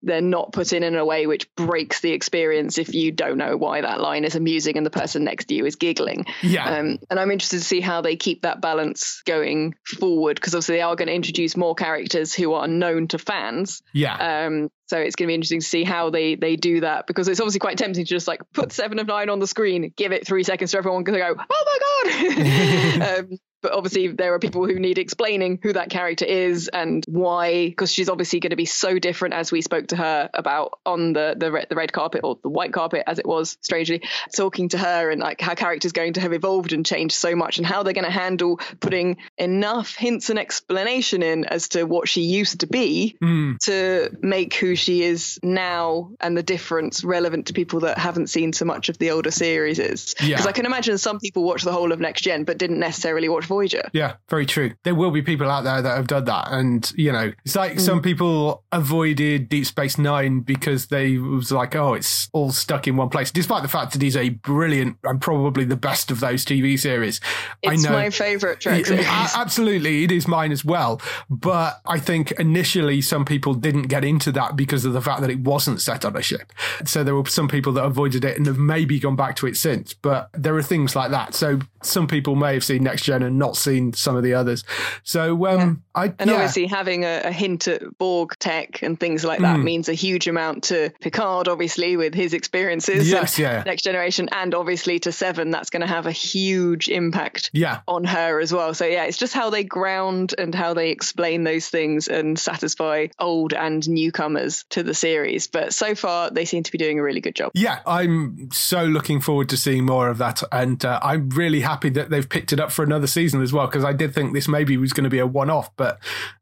[0.03, 3.57] they're not put in in a way which breaks the experience if you don't know
[3.57, 6.27] why that line is amusing and the person next to you is giggling.
[6.43, 6.69] Yeah.
[6.69, 10.77] Um, and I'm interested to see how they keep that balance going forward because obviously
[10.77, 13.83] they are going to introduce more characters who are known to fans.
[13.93, 14.47] Yeah.
[14.47, 17.29] Um, so it's going to be interesting to see how they they do that because
[17.29, 20.11] it's obviously quite tempting to just like put Seven of Nine on the screen, give
[20.11, 22.11] it three seconds to everyone to go, oh my
[22.99, 23.21] god.
[23.31, 27.71] um, but obviously there are people who need explaining who that character is and why
[27.71, 31.15] because she's obviously going to be so different as we spoke to her about on
[31.15, 34.03] the the red, the red carpet or the white carpet as it was strangely
[34.37, 37.57] talking to her and like how character's going to have evolved and changed so much
[37.57, 42.07] and how they're going to handle putting enough hints and explanation in as to what
[42.07, 43.59] she used to be mm.
[43.61, 48.53] to make who she is now and the difference relevant to people that haven't seen
[48.53, 50.45] so much of the older series is because yeah.
[50.47, 53.47] I can imagine some people watch the whole of next gen but didn't necessarily watch
[53.55, 53.89] Voyager.
[53.93, 54.73] Yeah, very true.
[54.83, 57.75] There will be people out there that have done that, and you know, it's like
[57.75, 57.81] mm.
[57.81, 62.97] some people avoided Deep Space Nine because they was like, oh, it's all stuck in
[62.97, 66.21] one place, despite the fact that it is a brilliant and probably the best of
[66.21, 67.21] those TV series.
[67.63, 69.07] It's I know, my favorite Trek series.
[69.07, 71.01] Absolutely, it is mine as well.
[71.31, 75.31] But I think initially some people didn't get into that because of the fact that
[75.31, 76.53] it wasn't set on a ship.
[76.85, 79.57] So there were some people that avoided it and have maybe gone back to it
[79.57, 79.95] since.
[79.95, 81.35] But there are things like that.
[81.35, 84.65] So some people may have seen Next Gen and not seen some of the others.
[85.03, 86.03] So um, yeah.
[86.03, 86.37] I and yeah.
[86.37, 89.65] obviously having a, a, hint at Borg tech and things like that mm.
[89.65, 93.11] means a huge amount to Picard, obviously with his experiences.
[93.11, 93.63] Yes, yeah.
[93.65, 97.51] Next Generation, and obviously to Seven, that's going to have a huge impact.
[97.53, 97.81] Yeah.
[97.87, 98.75] on her as well.
[98.75, 103.09] So yeah, it's just how they ground and how they explain those things and satisfy
[103.19, 105.47] old and newcomers to the series.
[105.47, 107.53] But so far, they seem to be doing a really good job.
[107.55, 111.91] Yeah, I'm so looking forward to seeing more of that, and uh, I'm really happy
[111.91, 114.49] that they've picked it up for another season as well because I did think this
[114.49, 115.99] maybe was going to be a one-off, but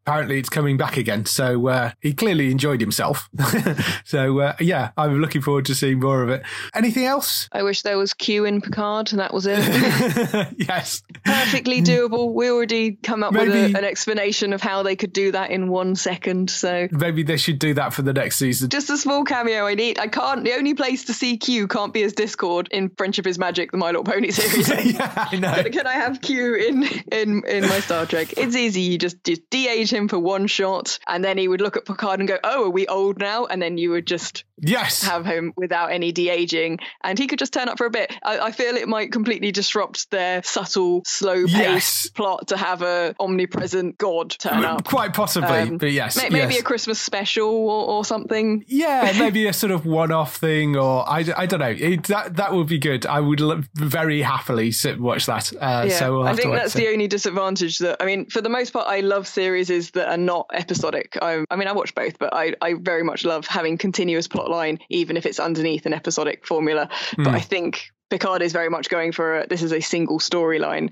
[0.07, 1.27] apparently it's coming back again.
[1.27, 3.29] So uh, he clearly enjoyed himself.
[4.05, 6.43] so uh, yeah, I'm looking forward to seeing more of it.
[6.75, 7.49] Anything else?
[7.53, 9.59] I wish there was Q in Picard, and that was it.
[10.57, 12.33] yes, perfectly doable.
[12.33, 15.51] We already come up maybe, with a, an explanation of how they could do that
[15.51, 16.51] in one second.
[16.51, 18.71] So maybe they should do that for the next season.
[18.71, 19.67] Just a small cameo.
[19.67, 19.99] I need.
[19.99, 20.45] I can't.
[20.45, 23.79] The only place to see Q can't be as Discord in Friendship is Magic, the
[23.79, 24.69] My Little Pony series.
[24.95, 25.55] yeah, I know.
[25.55, 26.82] Can, can I have Q in
[27.13, 28.35] in in my Star Trek?
[28.37, 28.83] It's easy.
[28.83, 32.21] You just just de-age him for one shot, and then he would look at Picard
[32.21, 35.53] and go, "Oh, are we old now?" And then you would just yes have him
[35.57, 38.13] without any de-aging, and he could just turn up for a bit.
[38.23, 42.09] I, I feel it might completely disrupt their subtle, slow-paced yes.
[42.11, 44.85] plot to have a omnipresent god turn up.
[44.85, 46.61] Quite possibly, um, but yes, may, maybe yes.
[46.61, 48.65] a Christmas special or, or something.
[48.67, 51.75] Yeah, maybe a sort of one-off thing, or I, I don't know.
[51.77, 53.07] It, that that would be good.
[53.07, 53.41] I would
[53.75, 55.53] very happily sit watch that.
[55.55, 58.41] Uh, yeah, so we'll have I think that's the only disadvantage that I mean, for
[58.41, 61.19] the most part, I love series that are not episodic.
[61.21, 64.51] I, I mean, I watch both, but I, I very much love having continuous plot
[64.51, 66.89] line, even if it's underneath an episodic formula.
[67.13, 67.25] Mm.
[67.25, 67.37] But hmm.
[67.37, 70.91] I think Picard is very much going for a, this is a single storyline.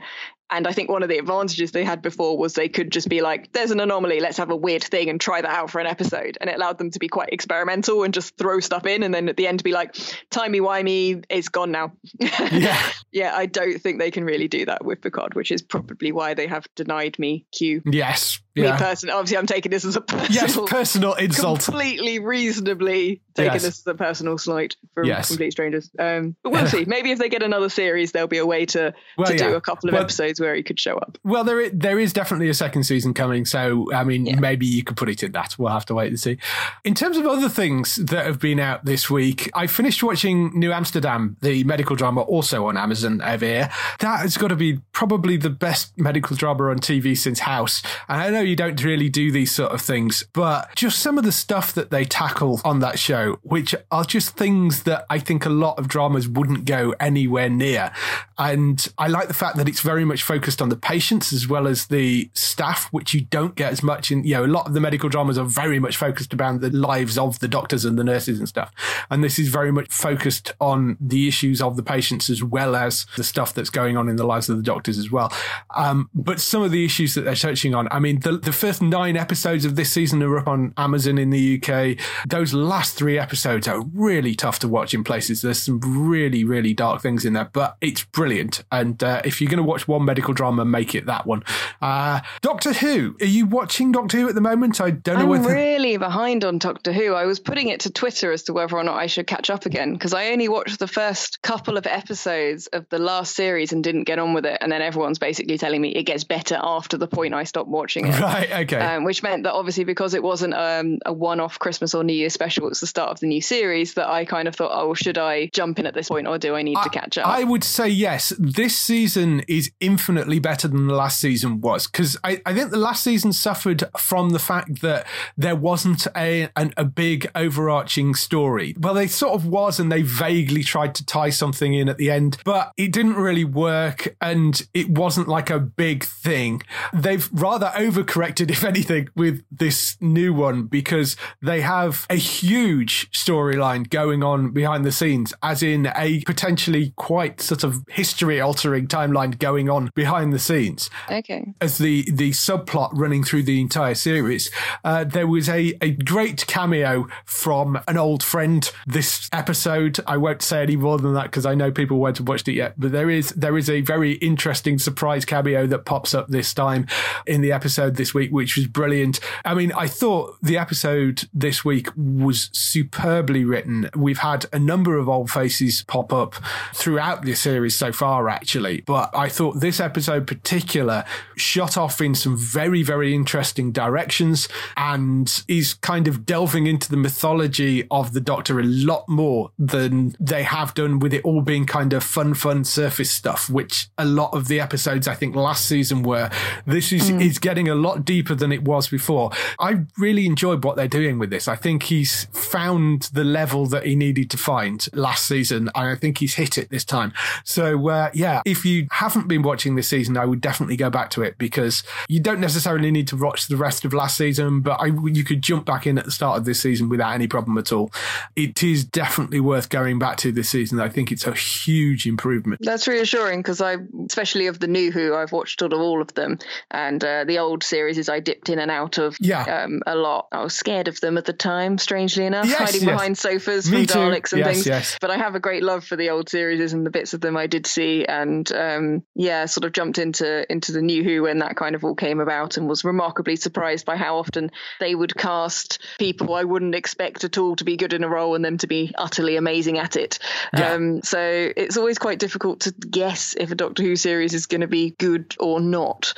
[0.51, 3.21] And I think one of the advantages they had before was they could just be
[3.21, 5.87] like, there's an anomaly, let's have a weird thing and try that out for an
[5.87, 6.37] episode.
[6.41, 9.29] And it allowed them to be quite experimental and just throw stuff in and then
[9.29, 9.97] at the end be like,
[10.31, 11.93] timey wimey, it's gone now.
[12.19, 12.91] Yeah.
[13.13, 16.35] yeah, I don't think they can really do that with Picard, which is probably why
[16.35, 17.83] they have denied me Q.
[17.85, 18.73] Yes, Yeah.
[18.73, 21.65] Me personally, obviously, I'm taking this as a personal, Yes, personal insult.
[21.65, 22.19] completely
[22.55, 23.63] reasonably taking Yes.
[23.63, 25.29] this as a personal slight from Yes.
[25.29, 25.89] complete strangers.
[25.99, 26.85] Um, but we'll see.
[26.85, 29.61] Maybe if they get another series, there'll be a way to Well, to do a
[29.61, 31.17] couple of Well- episodes where he could show up.
[31.25, 34.41] Well, there is, there is definitely a second season coming, so I mean, Yeah.
[34.41, 35.55] maybe you could put it in that.
[35.59, 36.39] We'll have to wait and see.
[36.85, 40.73] In terms of other things that have been out this week, I finished watching New
[40.73, 43.71] Amsterdam, the medical drama, also on Amazon over here.
[44.01, 47.83] That has got to be probably the best medical drama on TV since House.
[48.09, 51.25] And I know you don't really do these sort of things, but just some of
[51.25, 55.47] the stuff that they tackle on that show, which are just things that I think
[55.47, 57.93] a lot of dramas wouldn't go anywhere near.
[58.39, 61.67] And I like the fact that it's very much focused on the patients as well
[61.67, 64.75] as the staff, which you don't get as much in, you know, a lot of
[64.75, 68.05] the medical dramas are very much focused around the lives of the doctors and the
[68.05, 68.73] nurses and stuff.
[69.11, 73.07] And this is very much focused on the issues of the patients as well as
[73.17, 75.33] the stuff that's going on in the lives of the doctors as well.
[75.77, 78.83] Um, but some of the issues that they're touching on, I mean, the, the first
[78.83, 81.99] nine episodes of this season are up on Amazon in the UK.
[82.29, 85.43] Those last three episodes are really tough to watch in places.
[85.43, 88.65] There's some really, really dark things in there, but it's brilliant.
[88.71, 91.43] And uh, if you're going to watch one medical drama, make it that one.
[91.81, 94.81] Uh, Doctor Who, are you watching Doctor Who at the moment?
[94.81, 95.55] I don't know I'm whether.
[95.55, 97.15] really behind on Doctor Who.
[97.15, 99.67] I was putting it to Twitter as to whether or not I should catch up
[99.67, 103.83] again because I only watched the first couple of episodes of the last series and
[103.83, 104.59] didn't get on with it.
[104.61, 108.07] And then everyone's basically telling me it gets better after the point I stopped watching
[108.07, 108.20] it.
[108.21, 108.79] Right, okay.
[108.79, 112.31] Um, which meant that obviously because it wasn't um, a one-off Christmas or New Year
[112.31, 113.95] special, it's the start of the new series.
[113.95, 116.55] That I kind of thought, oh, should I jump in at this point or do
[116.55, 117.27] I need to catch up?
[117.27, 118.33] I would say yes.
[118.39, 122.77] This season is infinitely better than the last season was because I, I think the
[122.77, 125.07] last season suffered from the fact that
[125.37, 128.75] there wasn't a an, a big overarching story.
[128.79, 132.11] Well, they sort of was, and they vaguely tried to tie something in at the
[132.11, 136.63] end, but it didn't really work, and it wasn't like a big thing.
[136.93, 137.73] They've rather
[138.11, 144.51] overcorrected, if anything, with this new one because they have a huge storyline going on
[144.51, 149.91] behind the scenes, as in a potentially quite sort of history altering timeline going on
[149.95, 151.53] behind the scenes okay.
[151.61, 154.51] as the the subplot running through the entire series.
[154.85, 160.01] Uh, there was a a great cameo from an old friend this episode.
[160.07, 162.55] I won't say any more than that because I know people won't have watched it
[162.55, 162.75] yet.
[162.79, 166.87] But there is there is a very interesting surprise cameo that pops up this time
[167.27, 169.21] in the episode this week, which was brilliant.
[169.45, 173.91] I mean, I thought the episode this week was superbly written.
[173.95, 176.35] We've had a number of old faces pop up
[176.73, 178.81] throughout the series so far, actually.
[178.87, 181.05] But I thought this episode particular
[181.37, 186.97] shot off in some very, very interesting directions and is kind of delving into the
[186.97, 191.67] mythology of the Doctor a lot more than they have done with it all being
[191.67, 195.67] kind of fun, fun surface stuff, which a lot of the episodes I think last
[195.67, 196.31] season were.
[196.65, 197.21] This is, mm.
[197.21, 199.31] is getting a lot deeper than it was before.
[199.59, 201.49] I really enjoyed what they're doing with this.
[201.49, 205.95] I think he's found the level that he needed to find last season, and I
[205.95, 207.13] think he's hit it this time.
[207.45, 211.11] So, uh, yeah, if you haven't been watching this season, I would definitely go back
[211.11, 214.81] to it because you don't necessarily need to watch the rest of last season, but
[214.81, 217.59] I, you could jump back in at the start of this season without any problem
[217.59, 217.91] at all.
[218.37, 220.81] It is definitely worth going back to this season.
[220.81, 222.61] I think it's a huge improvement.
[222.63, 223.77] That's reassuring because I,
[224.07, 226.39] especially of the new Who, I've watched sort of all of them,
[226.71, 229.65] and uh, the old series I dipped in and out of Yeah.
[229.65, 230.29] um, a lot.
[230.33, 232.91] I was scared of them at the time, strangely enough, Yes, hiding yes.
[232.91, 234.11] behind sofas Me from.
[234.11, 234.67] Daleks and Yes, things.
[234.67, 234.99] yes.
[235.01, 237.37] But I have a great love for the old series and the bits of them
[237.37, 241.39] I did see, and um, yeah, sort of jumped into into the new Who when
[241.39, 245.15] that kind of all came about, and was remarkably surprised by how often they would
[245.17, 248.59] cast people I wouldn't expect at all to be good in a role and them
[248.59, 250.19] to be utterly amazing at it.
[250.57, 250.75] Yeah.
[250.75, 251.19] Um, so
[251.57, 254.91] it's always quite difficult to guess if a Doctor Who series is going to be
[254.99, 256.15] good or not.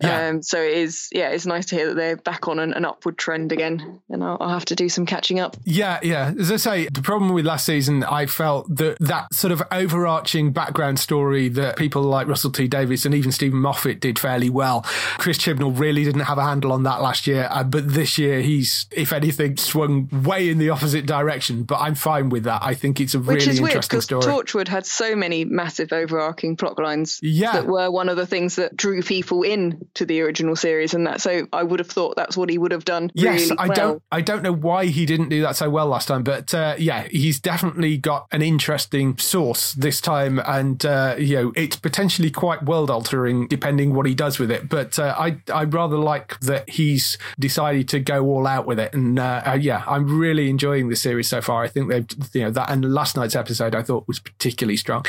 [0.00, 0.28] Yeah.
[0.28, 2.84] Um, so it is, yeah, it's nice to hear that they're back on an, an
[2.84, 5.56] upward trend again, and I'll, I'll have to do some catching up.
[5.64, 6.32] Yeah, yeah.
[6.38, 10.52] As I say, the problem with last season, I felt that that sort of overarching
[10.52, 14.82] background story that people like Russell T Davies and even Steven Moffat did fairly well.
[15.18, 18.40] Chris Chibnall really didn't have a handle on that last year, uh, but this year
[18.40, 21.62] he's, if anything, swung way in the opposite direction.
[21.64, 22.62] But I'm fine with that.
[22.62, 24.22] I think it's a Which really weird interesting because story.
[24.24, 27.52] Torchwood had so many massive overarching plot lines Yeah.
[27.52, 31.06] that were one of the things that drew people in to the original series, and
[31.06, 33.10] that so I would have thought that's what he would have done.
[33.14, 33.76] Yes, really I well.
[33.76, 34.02] don't.
[34.10, 37.06] I don't know why he didn't do that so well last time, but uh, yeah,
[37.10, 42.64] he's definitely got an interesting source this time, and uh, you know, it's potentially quite
[42.64, 44.68] world altering depending what he does with it.
[44.68, 48.94] But uh, I, I rather like that he's decided to go all out with it,
[48.94, 51.62] and uh, uh, yeah, I'm really enjoying the series so far.
[51.62, 55.04] I think they've, you know, that and last night's episode I thought was particularly strong.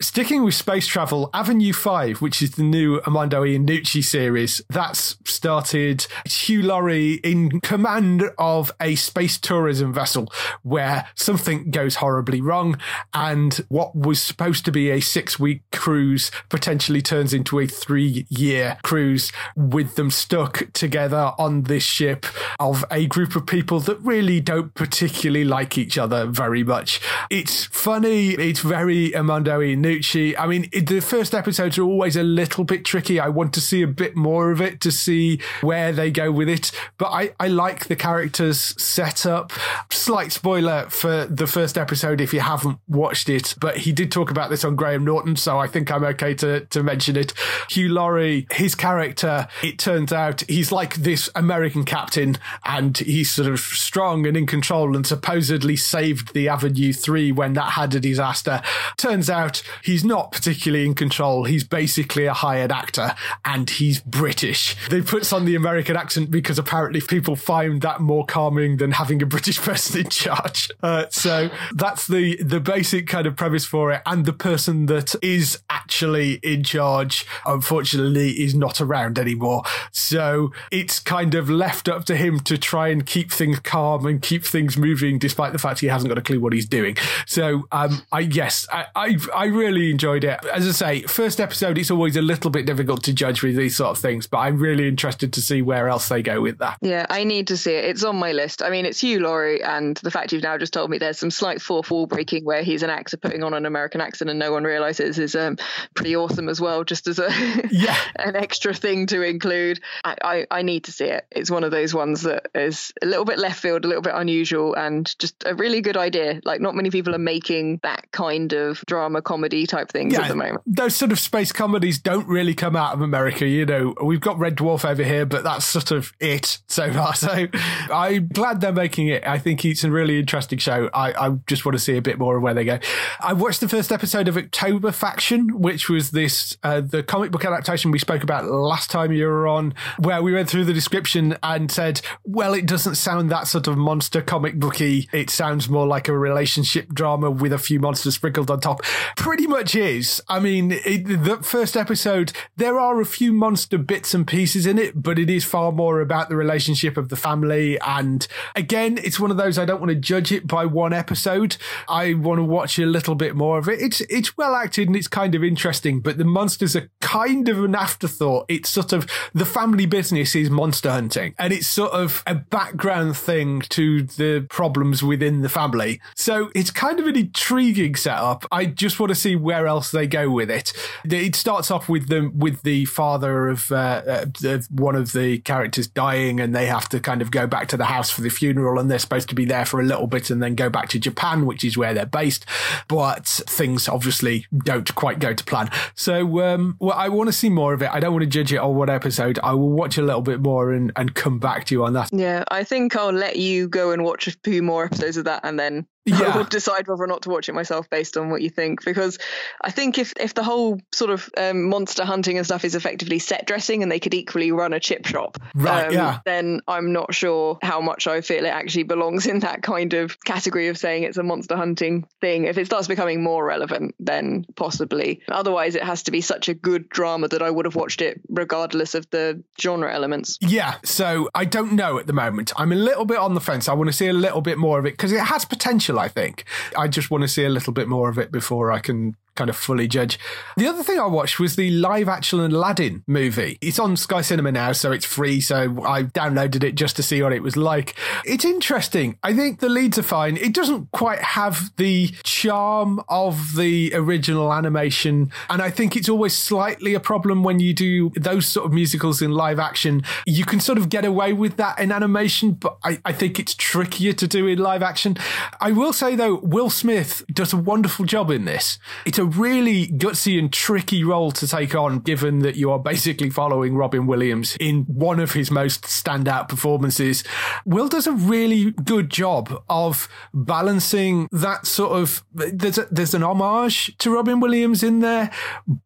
[0.00, 6.06] Sticking with space travel, Avenue Five, which is the new Armando Iannucci series, that's started
[6.24, 12.78] Hugh Laurie in command of a space tourism vessel where something goes horribly wrong
[13.14, 18.26] and what was supposed to be a six week cruise potentially turns into a three
[18.28, 22.26] year cruise with them stuck together on this ship
[22.58, 27.00] of a group of people that really don't particularly like each other very much.
[27.30, 28.30] It's funny.
[28.30, 30.34] It's very Armando Iannucci.
[30.38, 33.20] I mean, the first episodes are always a little bit tricky.
[33.20, 36.48] I want to see a bit more of it to see where they go with
[36.48, 36.72] it.
[36.98, 39.52] But I, I like the characters set up.
[39.90, 44.30] Slight spoiler for the first episode if you haven't watched it, but he did talk
[44.30, 47.32] about this on Graham Norton, so I think I'm okay to, to mention it.
[47.68, 53.48] Hugh Laurie, his character, it turns out he's like this American captain and he's sort
[53.48, 58.00] of strong and in control and supposedly saved the Avenue 3 when that had a
[58.00, 58.62] disaster.
[58.96, 61.44] Turns out he's not particularly in control.
[61.44, 64.76] He's basically a hired actor and he's British.
[64.90, 69.22] They puts on the American accent because apparently people find that more calming than having
[69.22, 70.70] a British person in charge.
[70.82, 74.02] Uh, so that's the the basic kind of premise for it.
[74.04, 79.62] And the person that is actually in charge, unfortunately, is not around anymore.
[79.92, 84.20] So it's kind of left up to him to try and keep things calm and
[84.20, 86.96] keep things moving, despite the fact he hasn't got a clue what he's doing.
[87.26, 90.44] So, um, I yes, I, I I really enjoyed it.
[90.46, 93.76] As I say, first episode, it's always a little bit difficult to judge with these
[93.76, 96.78] sort of things, but I'm really interested to see where else they go with that.
[96.80, 97.84] Yeah, I need to see it.
[97.84, 98.62] It's on my list.
[98.62, 101.30] I mean, it's Hugh Laurie, and the fact you've now just told me there's some
[101.30, 104.52] slight fourth wall breaking where he's an actor putting on an American accent and no
[104.52, 105.56] one realizes is um,
[105.94, 107.28] pretty awesome as well, just as a
[107.70, 109.80] yeah an extra thing to include.
[110.04, 111.26] I, I, I need to see it.
[111.30, 114.14] It's one of those ones that is a little bit left field, a little bit
[114.14, 116.40] unusual, and just a really good idea.
[116.44, 120.28] Like, not many people are making that kind of drama comedy type things Yeah, at
[120.28, 120.60] the moment.
[120.66, 123.46] those sort of space comedies don't really come out of America.
[123.46, 127.14] You know, we've got Red Dwarf over here, but that's sort of it so far.
[127.20, 127.48] So
[127.92, 129.26] I'm glad they're making it.
[129.26, 130.88] I think it's a really interesting show.
[130.94, 132.78] I, I just want to see a bit more of where they go.
[133.20, 137.44] I watched the first episode of October Faction, which was this uh, the comic book
[137.44, 141.36] adaptation we spoke about last time you were on, where we went through the description
[141.42, 145.08] and said, well, it doesn't sound that sort of monster comic booky.
[145.12, 148.82] It sounds more like a relationship drama with a few monsters sprinkled on top.
[149.16, 150.22] Pretty much is.
[150.28, 154.78] I mean, it, the first episode, there are a few monster bits and pieces in
[154.78, 157.78] it, but it is far more about the relationship of the family.
[157.80, 161.56] And again, it's one of those I don't want to judge it by one episode.
[161.88, 163.80] I want to watch a little bit more of it.
[163.80, 167.62] It's it's well acted and it's kind of interesting, but the monsters are kind of
[167.62, 168.46] an afterthought.
[168.48, 173.16] It's sort of the family business is monster hunting, and it's sort of a background
[173.16, 176.00] thing to the problems within the family.
[176.14, 178.46] So it's kind of an intriguing setup.
[178.52, 180.72] I just want to see where else they go with it.
[181.04, 185.38] It starts off with them with the father of, uh, uh, of one of the
[185.38, 188.28] characters dying, and they have to kind of go back to the house for the
[188.28, 190.88] funeral, and they're supposed to be there for a little bit and then go back
[190.90, 192.46] to Japan, which is where they're based.
[192.88, 195.70] But things obviously don't quite go to plan.
[195.94, 197.90] So, um, well, I want to see more of it.
[197.92, 199.38] I don't want to judge it on one episode.
[199.42, 202.10] I will watch a little bit more and, and come back to you on that.
[202.12, 205.40] Yeah, I think I'll let you go and watch a few more episodes of that
[205.44, 206.32] and then Yeah.
[206.32, 208.84] I will decide whether or not to watch it myself based on what you think.
[208.84, 209.18] Because
[209.62, 213.18] I think if, if the whole sort of um, monster hunting and stuff is effectively
[213.18, 216.18] set dressing and they could equally run a chip shop, Right, um, yeah.
[216.24, 220.22] then I'm not sure how much I feel it actually belongs in that kind of
[220.24, 222.44] category of saying it's a monster hunting thing.
[222.44, 225.20] If it starts becoming more relevant, then possibly.
[225.28, 228.20] Otherwise, it has to be such a good drama that I would have watched it
[228.28, 230.38] regardless of the genre elements.
[230.40, 232.52] Yeah, so I don't know at the moment.
[232.56, 233.68] I'm a little bit on the fence.
[233.68, 236.08] I want to see a little bit more of it because it has potential, I
[236.08, 236.44] think.
[236.76, 239.50] I just want to see a little bit more of it before I can kind
[239.50, 240.18] of fully judge.
[240.56, 243.58] The other thing I watched was the live action Aladdin movie.
[243.60, 245.40] It's on Sky Cinema now, so it's free.
[245.40, 247.94] So I downloaded it just to see what it was like.
[248.24, 249.18] It's interesting.
[249.22, 250.36] I think the leads are fine.
[250.36, 255.30] It doesn't quite have the charm of the original animation.
[255.48, 259.22] And I think it's always slightly a problem when you do those sort of musicals
[259.22, 260.02] in live action.
[260.26, 263.54] You can sort of get away with that in animation, but I, I think it's
[263.54, 265.16] trickier to do in live action.
[265.60, 268.78] I will say though, Will Smith does a wonderful job in this.
[269.06, 273.30] It's a really gutsy and tricky role to take on, given that you are basically
[273.30, 277.22] following Robin Williams in one of his most standout performances.
[277.64, 282.24] Will does a really good job of balancing that sort of.
[282.32, 285.30] There's a, there's an homage to Robin Williams in there,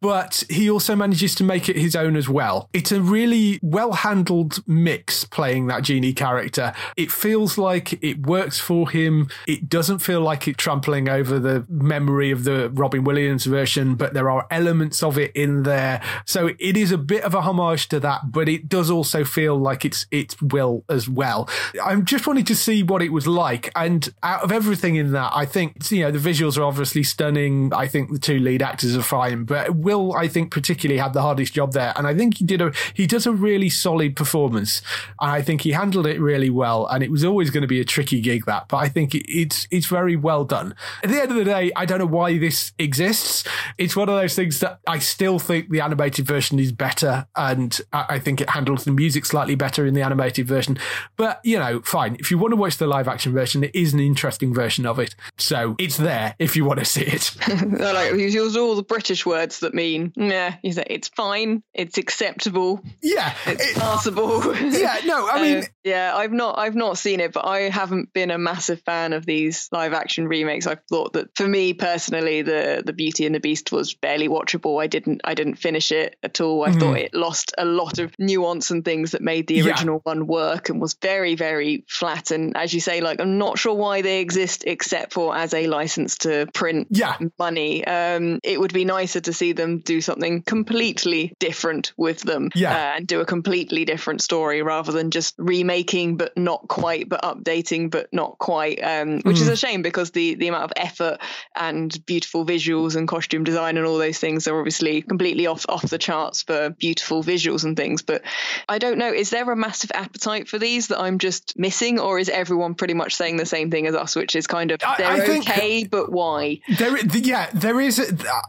[0.01, 2.71] but he also manages to make it his own as well.
[2.73, 6.73] It's a really well handled mix playing that genie character.
[6.97, 9.29] It feels like it works for him.
[9.49, 14.15] It doesn't feel like it trampling over the memory of the Robin Williams Version, but
[14.15, 16.01] there are elements of it in there.
[16.27, 19.57] So it is a bit of a homage to that, but it does also feel
[19.57, 21.49] like it's it's Will as well.
[21.83, 25.33] I'm just wanting to see what it was like, and out of everything in that,
[25.35, 27.73] I think you know the visuals are obviously stunning.
[27.73, 31.23] I think the two lead actors are fine, but Will, I think, particularly had the
[31.23, 34.83] hardest job there, and I think he did a he does a really solid performance,
[35.21, 36.87] and I think he handled it really well.
[36.87, 39.67] And it was always going to be a tricky gig that, but I think it's
[39.71, 40.75] it's very well done.
[41.03, 42.73] At the end of the day, I don't know why this
[43.15, 43.49] exists.
[43.79, 47.79] It's one of those things that I still think the animated version is better, and
[47.93, 50.79] I think it handles the music slightly better in the animated version.
[51.17, 52.17] But you know, fine.
[52.19, 54.99] If you want to watch the live action version, it is an interesting version of
[54.99, 57.35] it, so it's there if you want to see it.
[57.79, 60.57] like you use all the British words that mean yeah.
[60.63, 64.55] You say it's fine, it's acceptable, yeah, it's it, passable.
[64.57, 68.13] Yeah, no, I mean, uh, yeah, I've not, I've not seen it, but I haven't
[68.13, 70.67] been a massive fan of these live action remakes.
[70.67, 74.83] I've thought that for me personally, the the Beauty and the Beast was barely watchable.
[74.83, 76.65] I didn't, I didn't finish it at all.
[76.65, 76.81] I mm.
[76.81, 80.13] thought it lost a lot of nuance and things that made the original yeah.
[80.13, 82.31] one work, and was very, very flat.
[82.31, 85.67] And as you say, like I'm not sure why they exist except for as a
[85.67, 87.19] license to print yeah.
[87.39, 87.85] money.
[87.87, 92.71] Um, it would be nicer to see them do something completely different with them, yeah.
[92.71, 95.35] uh, and do a completely different story rather than just
[95.75, 98.83] remaking but not quite, but updating but not quite.
[98.83, 99.43] Um, which mm.
[99.43, 101.19] is a shame because the the amount of effort
[101.55, 105.83] and beautiful visuals and costume design and all those things are obviously completely off off
[105.83, 108.03] the charts for beautiful visuals and things.
[108.03, 108.23] But
[108.69, 112.19] I don't know, is there a massive appetite for these that I'm just missing, or
[112.19, 115.07] is everyone pretty much saying the same thing as us, which is kind of they're
[115.07, 116.61] I, I okay, but why?
[116.79, 117.97] There, yeah, there is.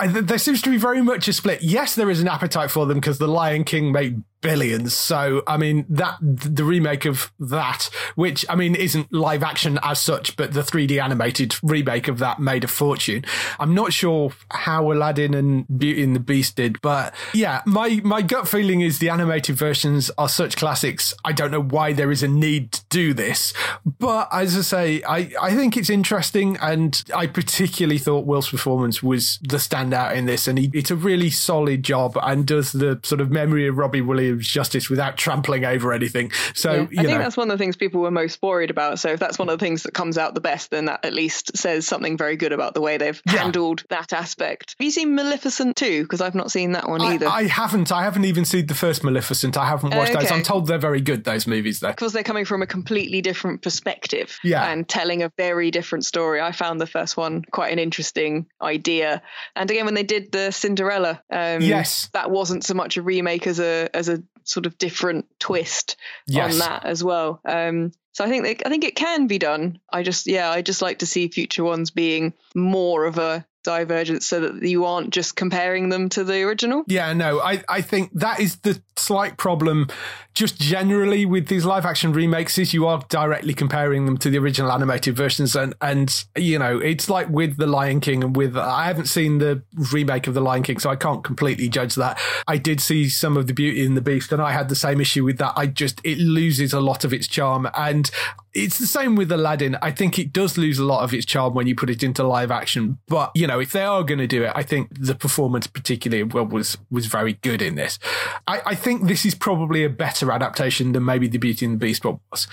[0.09, 1.63] There seems to be very much a split.
[1.63, 4.93] Yes, there is an appetite for them because the Lion King made billions.
[4.93, 9.99] So, I mean, that the remake of that, which I mean isn't live action as
[9.99, 13.25] such, but the 3D animated remake of that made a fortune.
[13.59, 18.21] I'm not sure how Aladdin and Beauty and the Beast did, but yeah, my my
[18.21, 21.13] gut feeling is the animated versions are such classics.
[21.25, 23.53] I don't know why there is a need to do this,
[23.85, 29.01] but as I say, I I think it's interesting, and I particularly thought Will's performance
[29.01, 32.99] was the standout in this, and he, it's a really solid job and does the
[33.03, 36.31] sort of memory of Robin Williams justice without trampling over anything.
[36.53, 37.17] So yeah, I think know.
[37.19, 38.99] that's one of the things people were most worried about.
[38.99, 41.13] So if that's one of the things that comes out the best, then that at
[41.13, 43.43] least says something very good about the way they've yeah.
[43.43, 44.75] handled that aspect.
[44.79, 46.03] Have you seen Maleficent too?
[46.03, 47.27] Because I've not seen that one either.
[47.27, 47.91] I, I, haven't.
[47.91, 49.57] I haven't even seen the first Maleficent.
[49.57, 50.21] I haven't watched okay.
[50.21, 50.31] those.
[50.31, 51.23] I'm told they're very good.
[51.23, 54.37] Those movies, though, because they're coming from a completely different perspective.
[54.43, 54.71] Yeah.
[54.71, 56.41] and telling a very different story.
[56.41, 59.21] I found the first one quite an interesting idea.
[59.55, 63.47] And again, when they did the Cinderella, um, yes, that wasn't so much a remake
[63.47, 66.53] as a as a sort of different twist yes.
[66.53, 67.41] on that as well.
[67.43, 69.79] Um, so I think they, I think it can be done.
[69.91, 74.25] I just yeah, I just like to see future ones being more of a divergence
[74.27, 76.83] so that you aren't just comparing them to the original.
[76.87, 79.87] Yeah, no, I, I think that is the slight problem
[80.33, 84.37] just generally with these live action remakes is you are directly comparing them to the
[84.37, 88.55] original animated versions and and you know it's like with the lion king and with
[88.57, 92.19] i haven't seen the remake of the lion king so i can't completely judge that
[92.47, 95.01] i did see some of the beauty in the beast and i had the same
[95.01, 98.11] issue with that i just it loses a lot of its charm and
[98.55, 99.77] it's the same with Aladdin.
[99.81, 102.23] I think it does lose a lot of its charm when you put it into
[102.23, 102.97] live action.
[103.07, 106.23] But you know, if they are going to do it, I think the performance, particularly
[106.23, 107.99] was was very good in this.
[108.47, 111.85] I, I think this is probably a better adaptation than maybe the Beauty and the
[111.85, 112.47] Beast one was.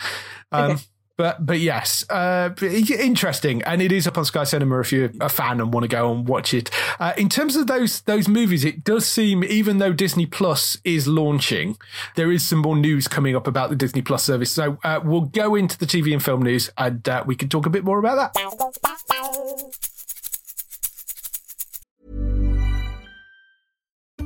[0.51, 0.83] Um, okay.
[1.19, 5.29] But but yes, uh, interesting, and it is up on Sky Cinema if you're a
[5.29, 6.71] fan and want to go and watch it.
[6.99, 11.07] Uh, in terms of those those movies, it does seem even though Disney Plus is
[11.07, 11.77] launching,
[12.17, 14.51] there is some more news coming up about the Disney Plus service.
[14.51, 17.67] So uh, we'll go into the TV and film news, and uh, we can talk
[17.67, 19.92] a bit more about that.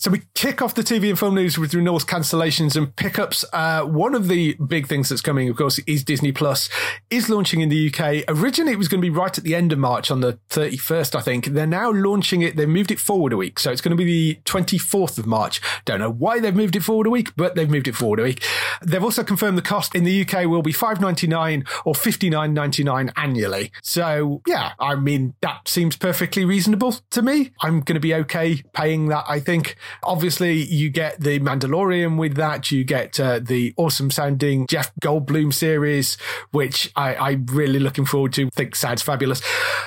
[0.00, 3.44] So we kick off the TV and film news with renewals, cancellations, and pickups.
[3.52, 6.70] Uh, one of the big things that's coming, of course, is Disney Plus
[7.10, 8.24] is launching in the UK.
[8.26, 11.16] Originally, it was going to be right at the end of March on the 31st,
[11.16, 11.48] I think.
[11.48, 12.56] They're now launching it.
[12.56, 13.58] They've moved it forward a week.
[13.58, 15.60] So it's going to be the 24th of March.
[15.84, 18.22] Don't know why they've moved it forward a week, but they've moved it forward a
[18.22, 18.42] week.
[18.80, 23.70] They've also confirmed the cost in the UK will be 5.99 or 59.99 annually.
[23.82, 27.50] So yeah, I mean, that seems perfectly reasonable to me.
[27.60, 29.76] I'm going to be okay paying that, I think.
[30.02, 32.70] Obviously, you get the Mandalorian with that.
[32.70, 36.16] You get uh, the awesome sounding Jeff Goldblum series,
[36.50, 38.50] which I, I'm really looking forward to.
[38.50, 39.42] think sounds fabulous.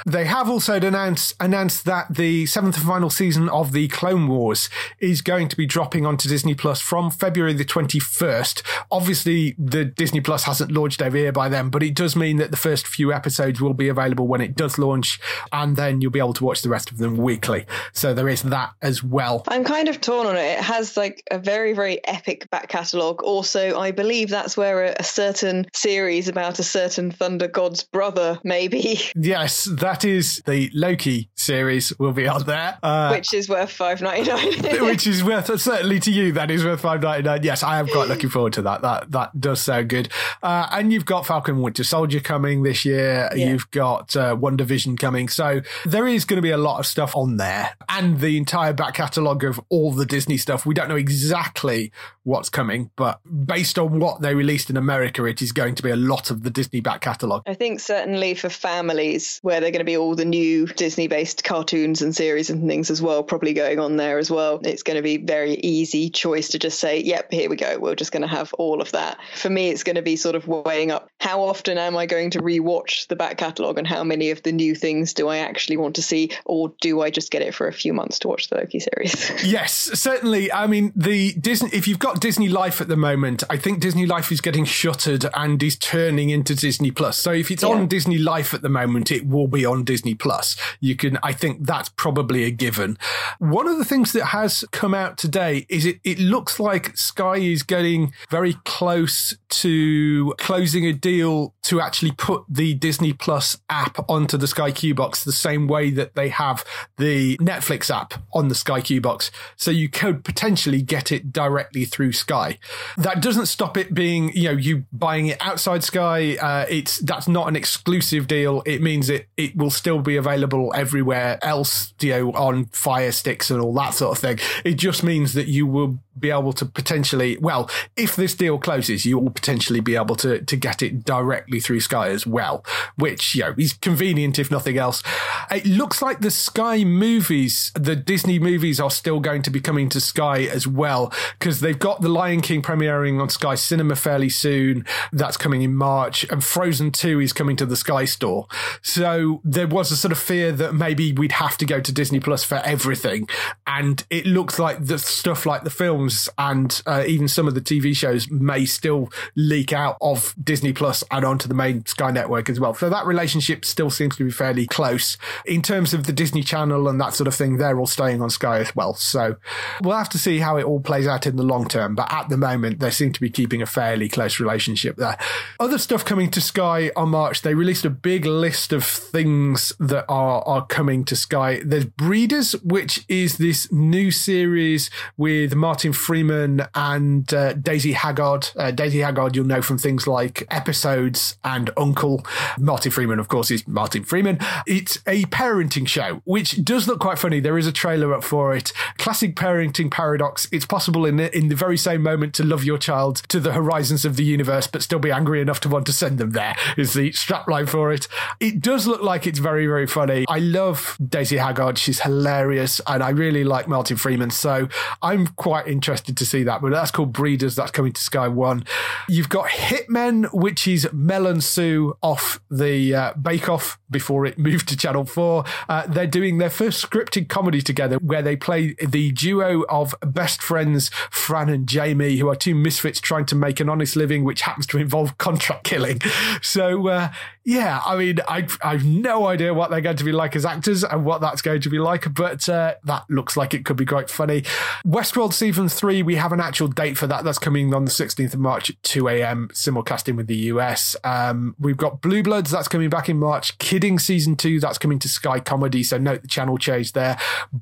[0.06, 4.70] They have also announced announced that the seventh and final season of the Clone Wars
[4.99, 8.62] is going to be dropping onto Disney Plus from February the 21st.
[8.91, 12.51] Obviously, the Disney Plus hasn't launched over here by then, but it does mean that
[12.51, 15.20] the first few episodes will be available when it does launch,
[15.51, 17.66] and then you'll be able to watch the rest of them weekly.
[17.93, 19.43] So there is that as well.
[19.47, 20.59] I'm kind of torn on it.
[20.59, 23.23] It has like a very, very epic back catalogue.
[23.23, 28.39] Also, I believe that's where a, a certain series about a certain Thunder God's brother,
[28.43, 28.99] maybe.
[29.15, 32.77] Yes, that is the Loki series will be on there.
[32.83, 34.81] Uh, which is worth five ninety nine.
[34.81, 37.43] which is worth certainly to you that is worth five ninety nine.
[37.43, 38.81] Yes, I am quite looking forward to that.
[38.81, 40.09] That that does sound good.
[40.41, 43.29] Uh, and you've got Falcon Winter Soldier coming this year.
[43.35, 43.49] Yeah.
[43.49, 45.29] You've got uh, WandaVision coming.
[45.29, 48.73] So there is going to be a lot of stuff on there, and the entire
[48.73, 50.65] back catalogue of all the Disney stuff.
[50.65, 51.91] We don't know exactly
[52.23, 55.89] what's coming, but based on what they released in America, it is going to be
[55.89, 57.43] a lot of the Disney back catalogue.
[57.45, 61.43] I think certainly for families where they're going to be all the new Disney based
[61.43, 64.61] cartoons and series and things as well, probably going on there as well.
[64.63, 67.77] It's going to be very easy choice to just say, yep, here we go.
[67.79, 69.17] We're just going to have all of that.
[69.36, 72.31] For me, it's going to be sort of weighing up how often am I going
[72.31, 75.77] to rewatch the back catalogue and how many of the new things do I actually
[75.77, 78.49] want to see, or do I just get it for a few months to watch
[78.49, 79.43] the Loki series?
[79.45, 80.51] yes, certainly.
[80.51, 84.05] I mean, the Disney, if you've got Disney Life at the moment, I think Disney
[84.05, 87.17] Life is getting shuttered and is turning into Disney Plus.
[87.17, 87.69] So if it's yeah.
[87.69, 90.55] on Disney Life at the moment, it will be on Disney Plus.
[90.80, 92.97] You can, I think that's probably a given.
[93.39, 97.38] One of the things that has come out today is it, it looks like Sky
[97.38, 104.09] is getting very close to closing a deal to actually put the Disney Plus app
[104.09, 106.65] onto the Sky Q box the same way that they have
[106.97, 109.32] the Netflix app on the Sky Q box.
[109.64, 112.59] So you could potentially get it directly through Sky.
[112.97, 116.36] That doesn't stop it being, you know, you buying it outside Sky.
[116.36, 118.61] Uh, it's, that's not an exclusive deal.
[118.66, 123.49] It means it, it will still be available everywhere else, you know, on Fire Sticks
[123.49, 124.39] and all that sort of thing.
[124.66, 129.05] It just means that you will be able to potentially, well, if this deal closes,
[129.05, 132.64] you will potentially be able to, to get it directly through Sky as well,
[132.97, 135.01] which, you know, is convenient if nothing else.
[135.49, 139.89] It looks like the Sky movies, the Disney movies are still going to be coming
[139.89, 144.30] to Sky as well, because they've got The Lion King premiering on Sky Cinema fairly
[144.30, 144.86] soon.
[145.12, 148.47] That's coming in March and Frozen 2 is coming to the Sky store.
[148.82, 152.20] So there was a sort of fear that maybe we'd have to go to Disney
[152.20, 153.28] Plus for everything.
[153.66, 157.62] And it looks like the stuff like the films and uh, even some of the
[157.62, 162.49] TV shows may still leak out of Disney Plus and onto the main Sky network
[162.49, 162.74] as well.
[162.74, 165.18] So that relationship still seems to be fairly close.
[165.45, 168.30] In terms of the Disney Channel and that sort of thing, they're all staying on
[168.30, 168.93] Sky as well.
[168.95, 169.36] So
[169.81, 171.95] we'll have to see how it all plays out in the long term.
[171.95, 175.17] But at the moment, they seem to be keeping a fairly close relationship there.
[175.59, 180.05] Other stuff coming to Sky on March, they released a big list of things that
[180.09, 181.61] are, are coming to Sky.
[181.63, 188.49] There's Breeders, which is this new series with Martin Freeman and uh, Daisy Haggard.
[188.55, 192.25] Uh, Daisy Haggard, you'll know from things like Episodes and Uncle.
[192.59, 194.39] Martin Freeman, of course, is Martin Freeman.
[194.65, 197.39] It's a parenting show, which does look quite funny.
[197.39, 198.73] There is a trailer up for it.
[198.97, 200.47] Classic parenting paradox.
[200.51, 203.53] It's possible in the, in the very same moment to love your child to the
[203.53, 206.55] horizons of the universe, but still be angry enough to want to send them there,
[206.78, 208.07] is the strapline for it.
[208.39, 210.26] It does look like it's very, very funny.
[210.28, 211.78] I love Daisy Haggard.
[211.78, 214.32] She's hilarious, and I really like Martin Freeman.
[214.32, 214.67] So
[215.01, 216.61] I'm quite interested to see that.
[216.61, 217.55] But that's called Breeders.
[217.55, 218.65] That's coming to Sky One.
[219.07, 224.38] You've got Hitmen, which is Mel and Sue off the uh, Bake Off before it
[224.38, 225.45] moved to Channel 4.
[225.69, 230.41] Uh, they're doing their first scripted comedy together where they play the duo of best
[230.41, 234.41] friends, Fran and Jamie, who are two misfits trying to make an honest living, which
[234.41, 235.99] happens to involve contract killing.
[236.41, 237.11] So, uh,
[237.43, 240.84] yeah, I mean, I, I've no idea what they're going to be like as actors
[240.84, 243.86] and what that's going to be like, but uh, that looks like it could be
[243.86, 244.43] quite funny.
[244.86, 247.24] Westworld season three, we have an actual date for that.
[247.24, 249.49] That's coming on the 16th of March at 2 a.m.
[249.53, 250.95] simulcasting with the US.
[251.03, 253.57] Um, we've got Blue Bloods, that's coming back in March.
[253.57, 255.84] Kidding season two, that's coming to Sky Comedy.
[255.84, 257.18] So note the channel change there.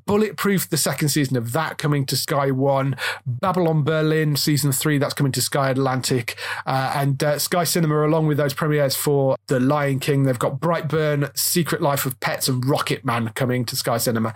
[0.06, 4.98] Bulletproof, the second season season of that coming to Sky One, Babylon Berlin season three
[4.98, 6.36] that's coming to Sky Atlantic,
[6.66, 10.22] uh, and uh, Sky Cinema along with those premieres for The Lion King.
[10.22, 14.32] They've got Brightburn, Secret Life of Pets, and Rocketman coming to Sky Cinema.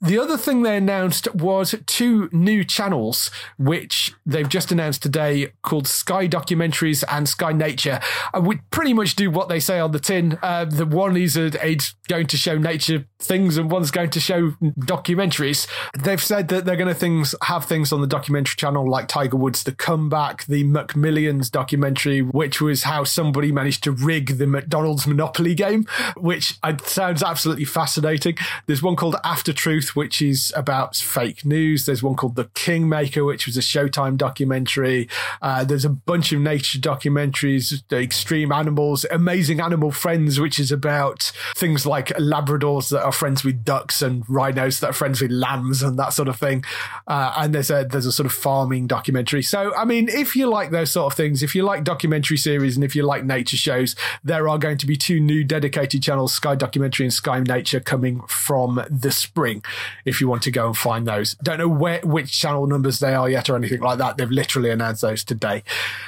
[0.00, 5.86] The other thing they announced was two new channels, which they've just announced today, called
[5.86, 8.00] Sky Documentaries and Sky Nature.
[8.34, 10.38] And we pretty much do what they say on the tin.
[10.42, 14.20] Uh, the one is a, it's going to show nature things, and one's going to
[14.20, 14.50] show
[14.80, 15.66] documentaries.
[15.98, 19.36] They've said that they're going to things have things on the documentary channel like Tiger
[19.36, 25.06] Woods' The Comeback, the McMillions documentary, which was how somebody managed to rig the McDonald's
[25.06, 25.86] Monopoly game,
[26.16, 28.36] which sounds absolutely fascinating.
[28.66, 31.86] There's one called After Truth, which is about fake news.
[31.86, 35.08] There's one called The Kingmaker, which was a Showtime documentary.
[35.40, 41.32] Uh, there's a bunch of nature documentaries, Extreme Animals, Amazing Animal Friends, which is about
[41.56, 45.82] things like Labradors that are friends with ducks and rhinos that are friends with lambs
[45.82, 46.64] and that sort of thing.
[47.06, 49.42] Uh, and there's a there's a sort of farming documentary.
[49.42, 52.76] So I mean, if you like those sort of things, if you like documentary series
[52.76, 56.34] and if you like nature shows, there are going to be two new dedicated channels,
[56.34, 59.64] Sky Documentary and Sky Nature, coming from the spring.
[60.04, 63.14] If you want to go and find those, don't know where which channel numbers they
[63.14, 64.16] are yet or anything like that.
[64.16, 65.62] They've literally announced those today.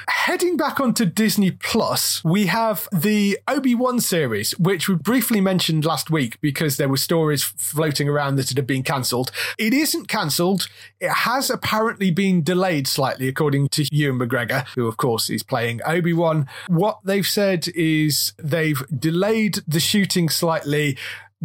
[0.07, 5.85] Heading back onto Disney Plus, we have the Obi Wan series, which we briefly mentioned
[5.85, 9.31] last week because there were stories floating around that it had been cancelled.
[9.57, 10.69] It isn't cancelled.
[11.01, 15.81] It has apparently been delayed slightly, according to Ewan McGregor, who of course is playing
[15.85, 16.47] Obi Wan.
[16.67, 20.97] What they've said is they've delayed the shooting slightly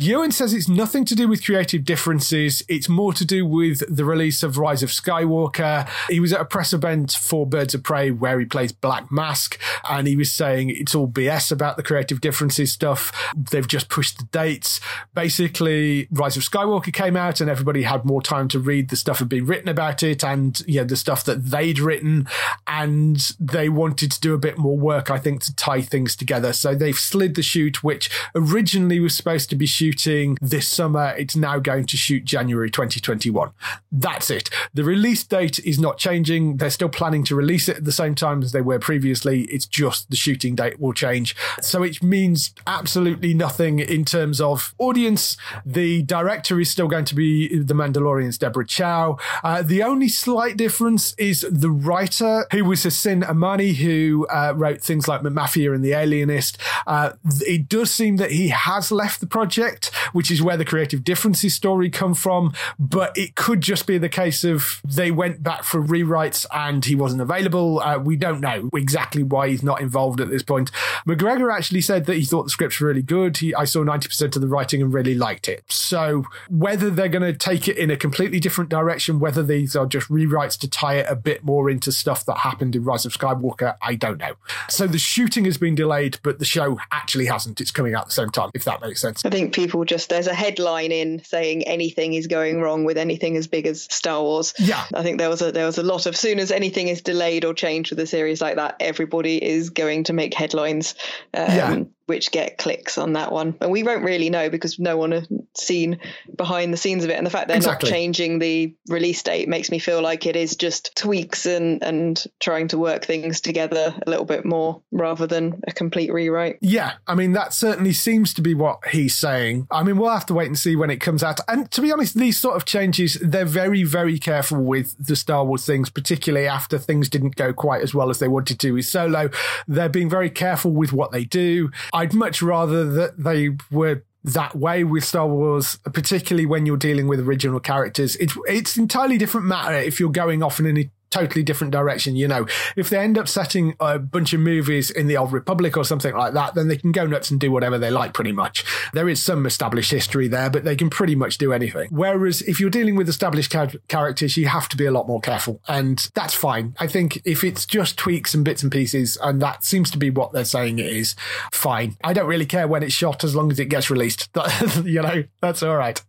[0.02, 2.64] Ewan says it's nothing to do with creative differences.
[2.68, 5.86] It's more to do with the release of Rise of Skywalker.
[6.08, 9.60] He was at a press event for Birds of Prey where he plays Black Mask,
[9.90, 13.12] and he was saying it's all BS about the creative differences stuff.
[13.36, 14.80] They've just pushed the dates.
[15.12, 19.18] Basically, Rise of Skywalker came out, and everybody had more time to read the stuff
[19.18, 22.26] had been written about it, and yeah, the stuff that they'd written,
[22.66, 26.54] and they wanted to do a bit more work, I think, to tie things together.
[26.54, 31.14] So they've slid the shoot, which originally was supposed to be shooting shooting this summer.
[31.18, 33.50] It's now going to shoot January 2021.
[33.90, 34.48] That's it.
[34.72, 36.58] The release date is not changing.
[36.58, 39.42] They're still planning to release it at the same time as they were previously.
[39.44, 41.34] It's just the shooting date will change.
[41.60, 45.36] So it means absolutely nothing in terms of audience.
[45.66, 49.18] The director is still going to be The Mandalorian's Deborah Chow.
[49.42, 54.80] Uh, the only slight difference is the writer, who was Hossein Amini, who uh, wrote
[54.80, 56.58] things like Mafia and The Alienist.
[56.86, 59.79] Uh, it does seem that he has left the project
[60.12, 62.52] which is where the creative differences story come from.
[62.78, 66.94] But it could just be the case of they went back for rewrites and he
[66.94, 67.80] wasn't available.
[67.80, 70.70] Uh, we don't know exactly why he's not involved at this point.
[71.06, 73.38] McGregor actually said that he thought the script's really good.
[73.38, 75.64] He, I saw 90% of the writing and really liked it.
[75.68, 79.86] So whether they're going to take it in a completely different direction, whether these are
[79.86, 83.12] just rewrites to tie it a bit more into stuff that happened in Rise of
[83.12, 84.34] Skywalker, I don't know.
[84.68, 87.60] So the shooting has been delayed, but the show actually hasn't.
[87.60, 89.24] It's coming out at the same time, if that makes sense.
[89.24, 93.36] I think people just there's a headline in saying anything is going wrong with anything
[93.36, 94.54] as big as Star Wars.
[94.58, 97.02] Yeah, I think there was a there was a lot of soon as anything is
[97.02, 100.94] delayed or changed with a series like that, everybody is going to make headlines.
[101.34, 103.54] Um, yeah which get clicks on that one.
[103.60, 106.00] And we won't really know because no one has seen
[106.34, 107.16] behind the scenes of it.
[107.16, 107.88] And the fact they're exactly.
[107.88, 112.20] not changing the release date makes me feel like it is just tweaks and, and
[112.40, 116.58] trying to work things together a little bit more rather than a complete rewrite.
[116.60, 116.94] Yeah.
[117.06, 119.68] I mean, that certainly seems to be what he's saying.
[119.70, 121.38] I mean, we'll have to wait and see when it comes out.
[121.46, 125.44] And to be honest, these sort of changes, they're very, very careful with the Star
[125.44, 128.86] Wars things, particularly after things didn't go quite as well as they wanted to with
[128.86, 129.30] Solo.
[129.68, 131.70] They're being very careful with what they do.
[132.00, 137.08] I'd much rather that they were that way with Star Wars, particularly when you're dealing
[137.08, 138.16] with original characters.
[138.16, 142.16] It's it's entirely different matter if you're going off in an totally different direction.
[142.16, 142.46] You know,
[142.76, 146.14] if they end up setting a bunch of movies in the Old Republic or something
[146.14, 148.64] like that, then they can go nuts and do whatever they like pretty much.
[148.92, 151.88] There is some established history there, but they can pretty much do anything.
[151.90, 153.54] Whereas if you're dealing with established
[153.88, 155.60] characters, you have to be a lot more careful.
[155.68, 156.74] And that's fine.
[156.78, 160.10] I think if it's just tweaks and bits and pieces, and that seems to be
[160.10, 161.14] what they're saying it is,
[161.52, 161.96] fine.
[162.04, 164.28] I don't really care when it's shot as long as it gets released.
[164.84, 166.02] you know, that's all right.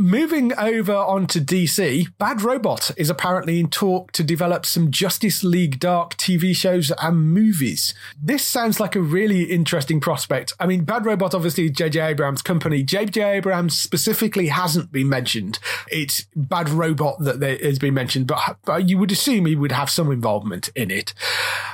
[0.00, 5.80] Moving over onto DC, Bad Robot is apparently in talk to develop some Justice League
[5.80, 7.94] Dark TV shows and movies.
[8.16, 10.52] This sounds like a really interesting prospect.
[10.60, 12.00] I mean, Bad Robot obviously J.J.
[12.00, 12.84] Abrams' company.
[12.84, 13.38] J.J.
[13.38, 15.58] Abrams specifically hasn't been mentioned.
[15.90, 19.90] It's Bad Robot that has been mentioned, but, but you would assume he would have
[19.90, 21.12] some involvement in it.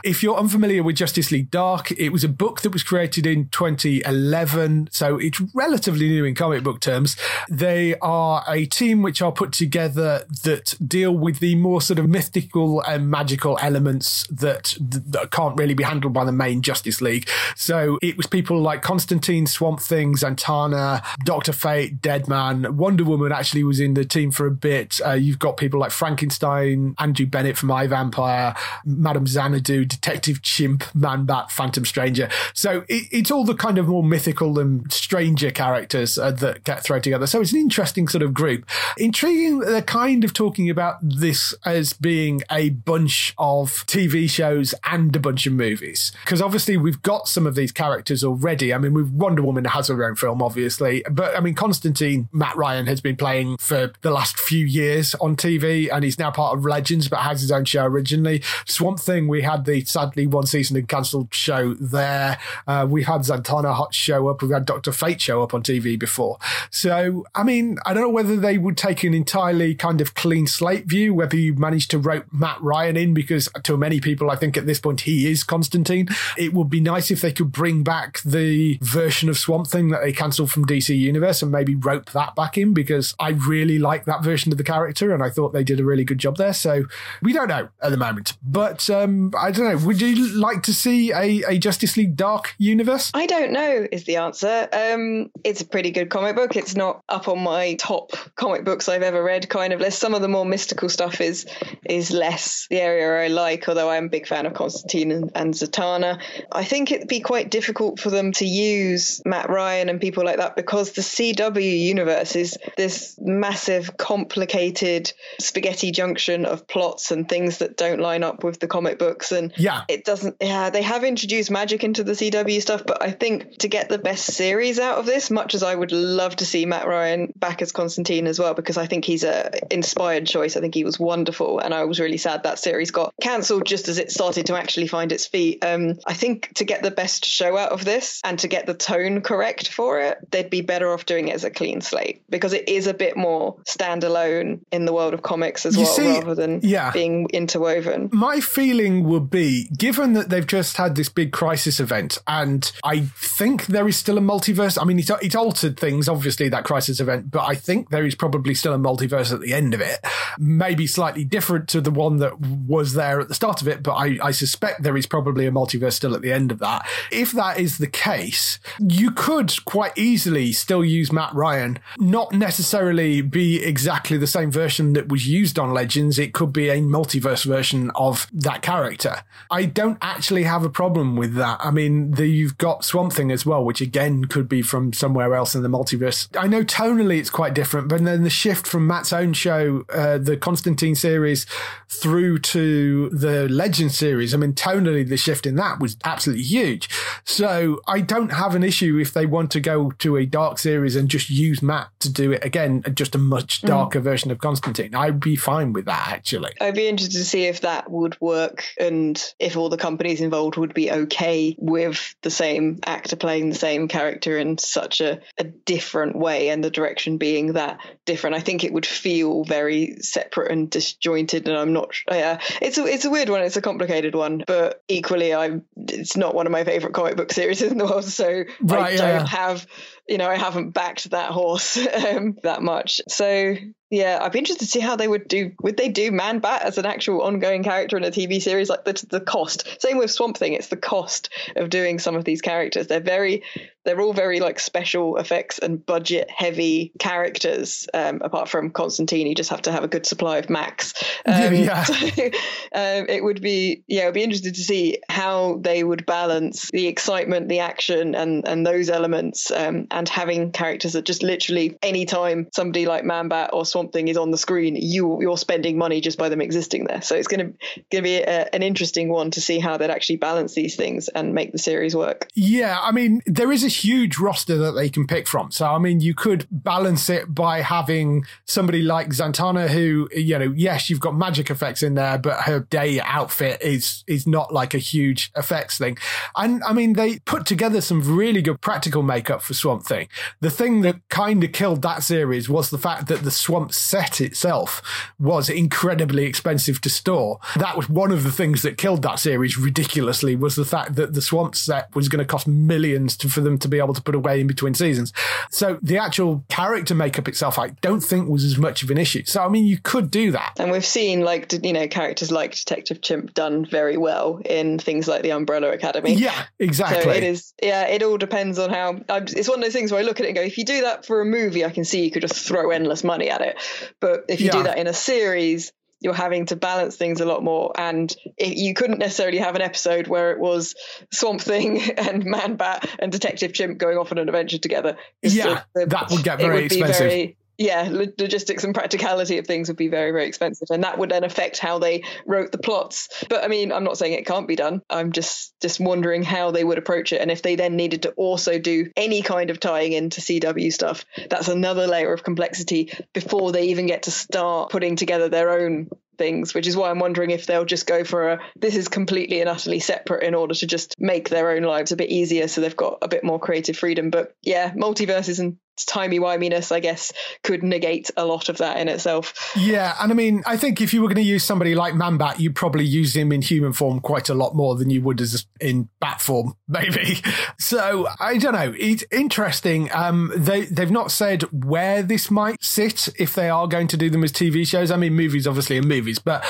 [0.03, 3.51] If you're unfamiliar with Justice League Dark, it was a book that was created in
[3.51, 7.19] 2011, so it's relatively new in comic book terms.
[7.51, 8.14] They are
[8.49, 13.11] a team which are put together that deal with the more sort of mythical and
[13.11, 17.29] magical elements that, that can't really be handled by the main Justice League.
[17.57, 23.65] So it was people like Constantine, Swamp Thing, Zatanna, Doctor Fate, Deadman, Wonder Woman actually
[23.65, 25.01] was in the team for a bit.
[25.05, 28.55] Uh, you've got people like Frankenstein, Andrew Bennett from I Vampire,
[28.85, 32.29] Madame Xanadu, Detective Chimp, Man Bat, Phantom Stranger.
[32.53, 36.83] So it, it's all the kind of more mythical and stranger characters uh, that get
[36.83, 37.27] thrown together.
[37.27, 38.69] So it's an interesting sort of group.
[38.97, 45.15] Intriguing, they're kind of talking about this as being a bunch of TV shows and
[45.15, 46.13] a bunch of movies.
[46.25, 48.73] Because obviously we've got some of these characters already.
[48.73, 51.05] I mean, we've Wonder Woman has her own film, obviously.
[51.11, 55.37] But I mean, Constantine, Matt Ryan has been playing for the last few years on
[55.37, 58.43] TV and he's now part of Legends, but has his own show originally.
[58.67, 62.39] Swamp Thing, we had the sadly one season and cancelled show there.
[62.67, 64.43] Uh, we had Zatanna Hot show up.
[64.43, 66.39] We've had Doctor Fate show up on TV before.
[66.71, 70.47] So, I mean, I don't know whether they would take an entirely kind of clean
[70.47, 74.37] slate view, whether you managed to rope Matt Ryan in, because to many people, I
[74.37, 76.09] think at this point he is Constantine.
[76.37, 80.03] It would be nice if they could bring back the version of Swamp Thing that
[80.03, 84.05] they cancelled from DC Universe and maybe rope that back in, because I really like
[84.05, 86.53] that version of the character and I thought they did a really good job there.
[86.53, 86.85] So
[87.23, 89.87] we don't know at the moment, but um, I don't know.
[89.87, 93.11] Would you like to see a, a Justice League Dark universe?
[93.15, 94.69] I don't know is the answer.
[94.73, 96.57] Um, it's a pretty good comic book.
[96.57, 99.99] It's not up on my top comic books I've ever read kind of list.
[99.99, 101.47] Some of the more mystical stuff is
[101.89, 105.55] is less the area I like, although I'm a big fan of Constantine and, and
[105.55, 106.21] Zatanna.
[106.51, 110.39] I think it'd be quite difficult for them to use Matt Ryan and people like
[110.39, 117.59] that because the CW universe is this massive, complicated spaghetti junction of plots and things
[117.59, 119.33] that don't line up with the comic books.
[119.33, 119.83] And Yeah.
[119.89, 123.69] it doesn't, yeah, they have introduced magic into the CW stuff, but I think to
[123.69, 126.87] get the best series out of this, much as I would love to see Matt
[126.87, 130.57] Ryan back as Constantine as well, because I think he's a inspired choice.
[130.57, 133.89] I think he was wonderful, and I was really sad that series got cancelled just
[133.89, 135.65] as it started to actually find its feet.
[135.65, 138.75] Um, I think to get the best show out of this and to get the
[138.75, 142.53] tone correct for it, they'd be better off doing it as a clean slate because
[142.53, 146.13] it is a bit more standalone in the world of comics as You well, see,
[146.19, 146.91] rather than yeah.
[146.93, 148.11] being interwoven.
[148.13, 153.01] My feeling would be, given that they've just had this big crisis event, and I
[153.01, 154.81] think there is still a multiverse.
[154.81, 158.15] I mean, it, it altered things, obviously, that crisis event, but I think there is
[158.15, 160.01] probably still a multiverse at the end of it.
[160.39, 163.93] Maybe slightly different to the one that was there at the start of it, but
[163.93, 166.89] I, I suspect there is probably a multiverse still at the end of that.
[167.11, 173.21] If that is the case, you could quite easily still use Matt Ryan, not necessarily
[173.21, 176.19] be exactly the same version that was used on Legends.
[176.19, 179.23] It could be a multiverse version of that character.
[179.51, 181.59] I don't actually have a problem with that.
[181.61, 185.35] I mean, the, you've got Swamp Thing as well, which again could be from somewhere
[185.35, 186.29] else in the multiverse.
[186.39, 190.19] I know tonally it's quite different, but then the shift from Matt's own show, uh,
[190.19, 191.47] the Constantine series,
[191.89, 196.89] through to the Legend series, I mean, tonally the shift in that was absolutely huge.
[197.25, 200.97] So I don't have an issue if they want to go to a dark series
[200.97, 204.95] and just use Matt to do it again, just a much darker version of Constantine.
[204.95, 206.53] I'd be fine with that actually.
[206.61, 210.57] I'd be interested to see if that would work and if all the companies involved
[210.57, 215.45] would be okay with the same actor playing the same character in such a, a
[215.45, 218.37] different way and the direction being that different.
[218.37, 222.79] I think it would feel very separate and disjointed and I'm not uh, yeah, it's
[222.79, 225.65] a it's a weird one, it's a complicated one, but equally I'm.
[225.77, 228.97] it's not one of my favorite comic book series in the world so I Right,
[228.97, 229.27] don't yeah, yeah.
[229.27, 229.67] have
[230.09, 231.77] you know, I haven't backed that horse
[232.07, 233.01] um, that much.
[233.09, 233.57] So
[233.95, 235.53] yeah, I'd be interested to see how they would do.
[235.63, 238.69] Would they do Man Bat as an actual ongoing character in a TV series?
[238.69, 239.81] Like the the cost.
[239.81, 240.55] Same with Swamp Thing.
[240.55, 242.89] It's the cost of doing some of these characters.
[242.89, 243.45] They're very,
[243.85, 247.87] they're all very like special effects and budget heavy characters.
[247.95, 250.93] Um, apart from Constantine, you just have to have a good supply of Max.
[251.27, 251.83] Um, Yeah.
[251.85, 256.71] so, um, it would be yeah, it'd be interesting to see how they would balance
[256.71, 261.79] the excitement, the action, and and those elements, um, and having characters that just literally
[261.81, 266.01] anytime somebody like Manbat or Swamp Thing is on the screen, you you're spending money
[266.01, 267.01] just by them existing there.
[267.01, 267.45] So it's going to
[267.93, 271.09] going to be a, an interesting one to see how they'd actually balance these things
[271.09, 272.29] and make the series work.
[272.35, 275.53] Yeah, I mean, there is a huge roster that they can pick from.
[275.53, 280.53] So, I mean, you could balance it by having somebody like Zatanna, who, you know,
[280.57, 284.75] yes, you've got magic effects in there, but her day outfit is is not like
[284.75, 285.97] a huge effects thing.
[286.35, 290.09] And I mean, they put together some really good practical makeup for Swamp Thing.
[290.41, 294.21] The thing that kind of killed that series was the fact that the Swamp set
[294.21, 294.83] itself
[295.19, 297.39] was incredibly expensive to store.
[297.57, 301.15] That was one of the things that killed that series ridiculously was the fact that
[301.15, 304.03] the Swamp set was going to cost millions to, for them to be able to
[304.03, 305.13] put away in between seasons.
[305.51, 309.25] So the actual character makeup itself, I don't think was as much of an issue.
[309.25, 310.55] So I mean, you could do that.
[310.59, 315.07] And we've seen like you know characters like Detective Chimp done very well in things
[315.09, 316.15] like the Umbrella Academy.
[316.15, 317.03] Yeah, exactly.
[317.03, 317.55] So it is.
[317.63, 319.01] Yeah, it all depends on how.
[319.09, 320.81] It's one of those things where I look at it and go, if you do
[320.83, 323.59] that for a movie, I can see you could just throw endless money at it.
[324.01, 324.53] But if you Yeah.
[324.53, 327.73] do that in a series, you're having to balance things a lot more.
[327.79, 330.75] And it, you couldn't necessarily have an episode where it was
[331.13, 334.97] Swamp Thing and Man Bat and Detective Chimp going off on an adventure together.
[335.23, 336.97] Yeah, that would get very would expensive.
[337.07, 341.11] very- yeah, logistics and practicality of things would be very, very expensive, and that would
[341.11, 343.25] then affect how they wrote the plots.
[343.29, 344.83] But I mean, I'm not saying it can't be done.
[344.91, 348.11] I'm just just wondering how they would approach it, and if they then needed to
[348.13, 353.53] also do any kind of tying into CW stuff, that's another layer of complexity before
[353.53, 357.31] they even get to start putting together their own things which is why i'm wondering
[357.31, 360.67] if they'll just go for a this is completely and utterly separate in order to
[360.67, 363.77] just make their own lives a bit easier so they've got a bit more creative
[363.77, 367.13] freedom but yeah multiverses and timey-wiminess i guess
[367.43, 370.93] could negate a lot of that in itself Yeah, and I mean, I think if
[370.93, 374.01] you were going to use somebody like Manbat, you'd probably use him in human form
[374.01, 377.23] quite a lot more than you would as in bat form, maybe.
[377.59, 378.75] So I don't know.
[378.79, 379.91] It's interesting.
[379.93, 384.11] Um, they they've not said where this might sit if they are going to do
[384.11, 384.91] them as TV shows.
[384.91, 386.45] I mean, movies obviously are movies, but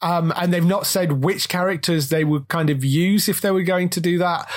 [0.00, 3.62] um, and they've not said which characters they would kind of use if they were
[3.62, 4.48] going to do that.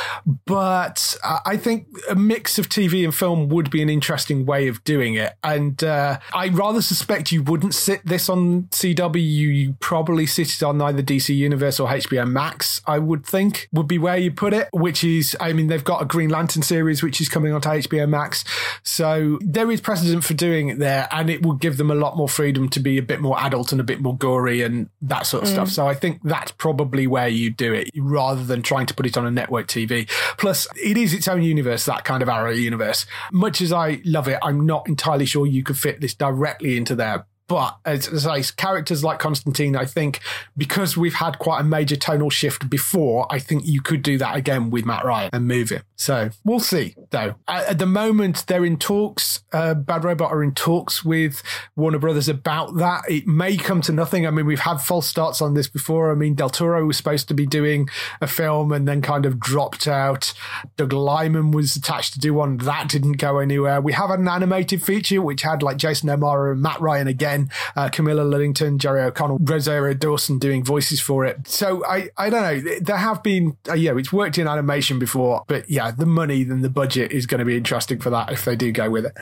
[0.46, 4.11] But uh, I think a mix of TV and film would be an interesting
[4.46, 5.34] way of doing it.
[5.44, 9.22] And uh, I rather suspect you wouldn't sit this on CW.
[9.22, 13.88] You probably sit it on either DC Universe or HBO Max, I would think, would
[13.88, 17.04] be where you put it, which is, I mean, they've got a Green Lantern series
[17.04, 18.44] which is coming onto HBO Max.
[18.84, 22.18] So there is precedent for doing it there, and it will give them a lot
[22.18, 25.26] more freedom to be a bit more adult and a bit more gory and that
[25.26, 25.70] sort of stuff.
[25.70, 29.18] So I think that's probably where you do it rather than trying to put it
[29.18, 30.10] on a network TV.
[30.38, 33.06] Plus, it is its own universe, that kind of Arrow universe.
[33.32, 36.96] Much as I love it, I'm not entirely sure you could fit this directly into
[36.96, 37.26] there.
[37.52, 40.22] But as, as I characters like Constantine, I think
[40.56, 44.38] because we've had quite a major tonal shift before, I think you could do that
[44.38, 45.82] again with Matt Ryan and move him.
[45.98, 46.96] So we'll see.
[47.10, 49.44] Though at, at the moment, they're in talks.
[49.52, 51.44] Uh, Bad Robot are in talks with
[51.76, 53.02] Warner Brothers about that.
[53.10, 54.26] It may come to nothing.
[54.26, 56.10] I mean, we've had false starts on this before.
[56.10, 57.90] I mean, Del Toro was supposed to be doing
[58.22, 60.34] a film and then kind of dropped out.
[60.78, 62.60] Doug Liman was attached to do one.
[62.60, 63.82] That didn't go anywhere.
[63.82, 67.41] We have an animated feature which had like Jason O'Mara and Matt Ryan again,
[67.76, 71.48] uh, Camilla Luddington, Jerry O'Connell, Rosario Dawson doing voices for it.
[71.48, 72.80] So I, I don't know.
[72.82, 76.64] There have been, uh, yeah, it's worked in animation before, but yeah, the money and
[76.64, 79.14] the budget is going to be interesting for that if they do go with it.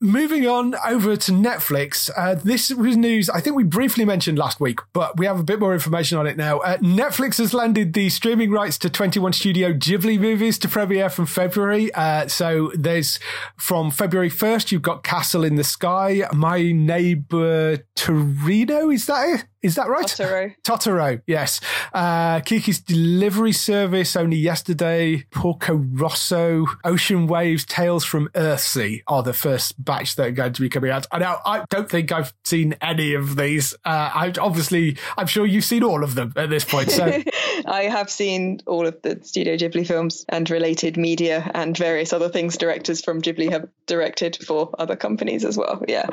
[0.00, 2.10] Moving on over to Netflix.
[2.16, 5.44] Uh, this was news I think we briefly mentioned last week, but we have a
[5.44, 6.58] bit more information on it now.
[6.58, 11.26] Uh, Netflix has landed the streaming rights to 21 Studio Ghibli movies to premiere from
[11.26, 11.92] February.
[11.94, 13.18] Uh, so there's
[13.56, 17.47] from February 1st, you've got Castle in the Sky, My Neighbor
[17.94, 18.90] Torino.
[18.90, 19.44] Is that it?
[19.60, 20.06] Is that right?
[20.06, 20.54] Totoro.
[20.64, 21.60] Totoro, yes.
[21.92, 25.24] Uh, Kiki's Delivery Service only yesterday.
[25.32, 30.60] Porco Rosso, Ocean Waves, Tales from Earthsea are the first batch that are going to
[30.60, 31.06] be coming out.
[31.10, 33.74] I know I don't think I've seen any of these.
[33.84, 36.92] Uh, I obviously, I'm sure you've seen all of them at this point.
[36.92, 37.04] So
[37.66, 42.28] I have seen all of the Studio Ghibli films and related media and various other
[42.28, 45.82] things directors from Ghibli have directed for other companies as well.
[45.88, 46.06] Yeah.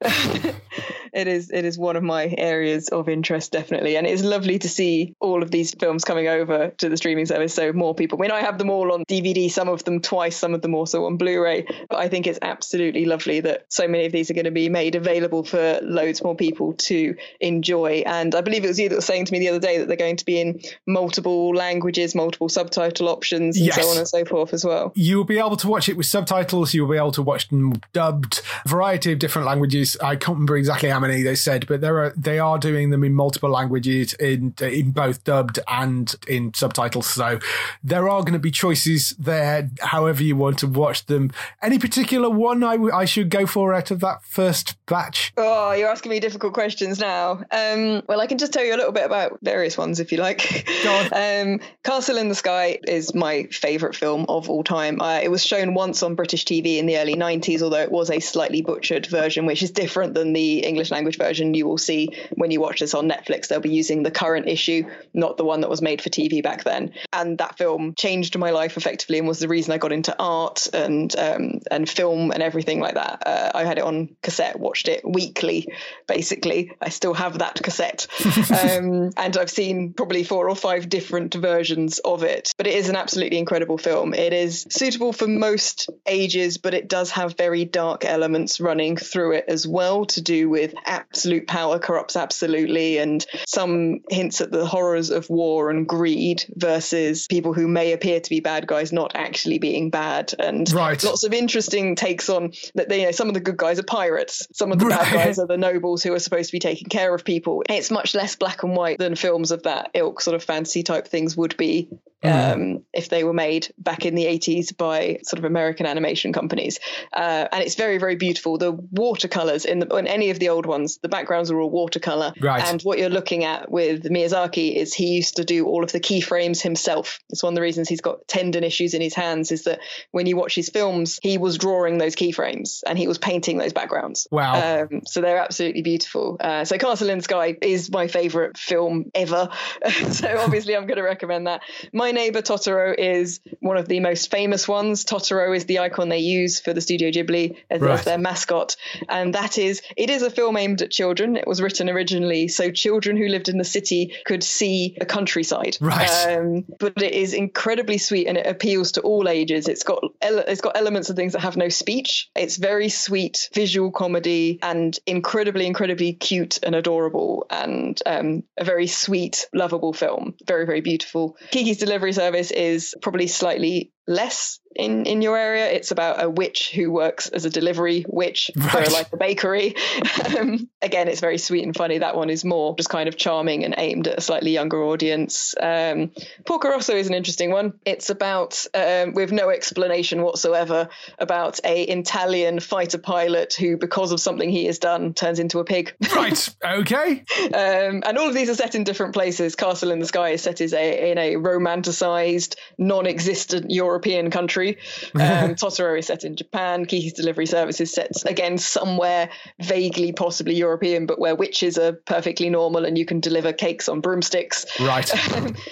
[0.00, 4.68] it is it is one of my areas of interest definitely and it's lovely to
[4.68, 8.22] see all of these films coming over to the streaming service so more people I
[8.22, 11.04] mean I have them all on DVD some of them twice some of them also
[11.06, 14.44] on Blu-ray but I think it's absolutely lovely that so many of these are going
[14.44, 18.78] to be made available for loads more people to enjoy and I believe it was
[18.78, 20.60] you that was saying to me the other day that they're going to be in
[20.86, 23.76] multiple languages multiple subtitle options and Yes.
[23.82, 26.74] so on and so forth as well you'll be able to watch it with subtitles.
[26.74, 29.96] You'll be able to watch them dubbed, variety of different languages.
[30.02, 31.22] I can't remember exactly how many.
[31.22, 35.24] They said, but there are they are doing them in multiple languages, in in both
[35.24, 37.06] dubbed and in subtitles.
[37.06, 37.38] So
[37.82, 41.30] there are going to be choices there, however you want to watch them.
[41.62, 45.32] Any particular one I, I should go for out of that first batch?
[45.36, 47.42] Oh, you're asking me difficult questions now.
[47.50, 50.18] Um, well, I can just tell you a little bit about various ones if you
[50.18, 50.66] like.
[51.12, 55.00] um, Castle in the Sky is my favourite film of all time.
[55.00, 58.10] Uh, it was shown once on British TV in the early 90s, although it was
[58.10, 62.16] a slightly butchered version, which is different than the English language version you will see
[62.34, 63.48] when you watch this on Netflix.
[63.48, 64.84] They'll be using the current issue,
[65.14, 66.92] not the one that was made for TV back then.
[67.12, 70.68] And that film changed my life effectively and was the reason I got into art
[70.72, 73.22] and um, and film and everything like that.
[73.26, 75.68] Uh, I had it on cassette, watched it weekly,
[76.06, 76.72] basically.
[76.80, 78.06] I still have that cassette.
[78.50, 82.52] um, and I've seen probably four or five different versions of it.
[82.56, 84.14] But it is an absolutely incredible film.
[84.14, 89.32] It is suitable for most ages, but it does have very dark elements running through
[89.32, 94.64] it as well to do with absolute power corrupts absolutely and some hints at the
[94.64, 99.12] horrors of war and greed versus people who may appear to be bad guys not
[99.14, 101.02] actually being bad and Right.
[101.04, 103.82] lots of interesting takes on that they, you know some of the good guys are
[103.84, 106.88] pirates some of the bad guys are the nobles who are supposed to be taking
[106.88, 110.34] care of people it's much less black and white than films of that ilk sort
[110.34, 111.88] of fantasy type things would be
[112.22, 116.78] um, if they were made back in the 80s by sort of American animation companies.
[117.14, 118.58] Uh, and it's very, very beautiful.
[118.58, 122.29] The watercolors in, the, in any of the old ones, the backgrounds are all watercolor.
[122.40, 122.62] Right.
[122.64, 126.00] And what you're looking at with Miyazaki is he used to do all of the
[126.00, 127.18] keyframes himself.
[127.30, 130.26] It's one of the reasons he's got tendon issues in his hands is that when
[130.26, 134.26] you watch his films, he was drawing those keyframes and he was painting those backgrounds.
[134.30, 134.82] Wow.
[134.82, 136.36] Um, so they're absolutely beautiful.
[136.40, 139.50] Uh, so Castle in the Sky is my favorite film ever.
[140.10, 141.62] so obviously I'm going to recommend that.
[141.92, 145.04] My Neighbor Totoro is one of the most famous ones.
[145.04, 147.98] Totoro is the icon they use for the Studio Ghibli as, Right.
[147.98, 148.76] as their mascot.
[149.08, 151.36] And that is, it is a film aimed at children.
[151.36, 155.76] It was written originally so children who lived in the city could see the countryside.
[155.80, 156.08] Right.
[156.36, 159.68] Um, but it is incredibly sweet and it appeals to all ages.
[159.68, 162.30] It's got ele- it's got elements of things that have no speech.
[162.34, 168.86] It's very sweet visual comedy and incredibly incredibly cute and adorable and um, a very
[168.86, 170.34] sweet lovable film.
[170.46, 171.36] Very very beautiful.
[171.50, 175.70] Kiki's Delivery Service is probably slightly less in in your area.
[175.70, 179.74] It's about a witch who works as a delivery witch for like a bakery.
[180.20, 181.98] Um, again it's very sweet and funny.
[181.98, 185.54] That one is more just kind of charming and aimed at a slightly younger audience.
[185.60, 186.12] Um,
[186.44, 187.74] Porco Rosso is an interesting one.
[187.84, 190.88] It's about um, with no explanation whatsoever
[191.18, 195.64] about a Italian fighter pilot who because of something he has done turns into a
[195.64, 195.94] pig.
[196.14, 196.48] Right.
[196.62, 197.24] Okay.
[197.54, 199.54] um, and all of these are set in different places.
[199.56, 203.70] Castle in the Sky is set is a, in a romanticized, non-existent
[204.00, 204.78] European country.
[205.14, 205.20] Um,
[205.60, 206.86] Totoro is set in Japan.
[206.86, 209.28] Kiki's Delivery Service is set again somewhere
[209.60, 214.00] vaguely, possibly European, but where witches are perfectly normal and you can deliver cakes on
[214.00, 214.64] broomsticks.
[214.80, 215.10] Right.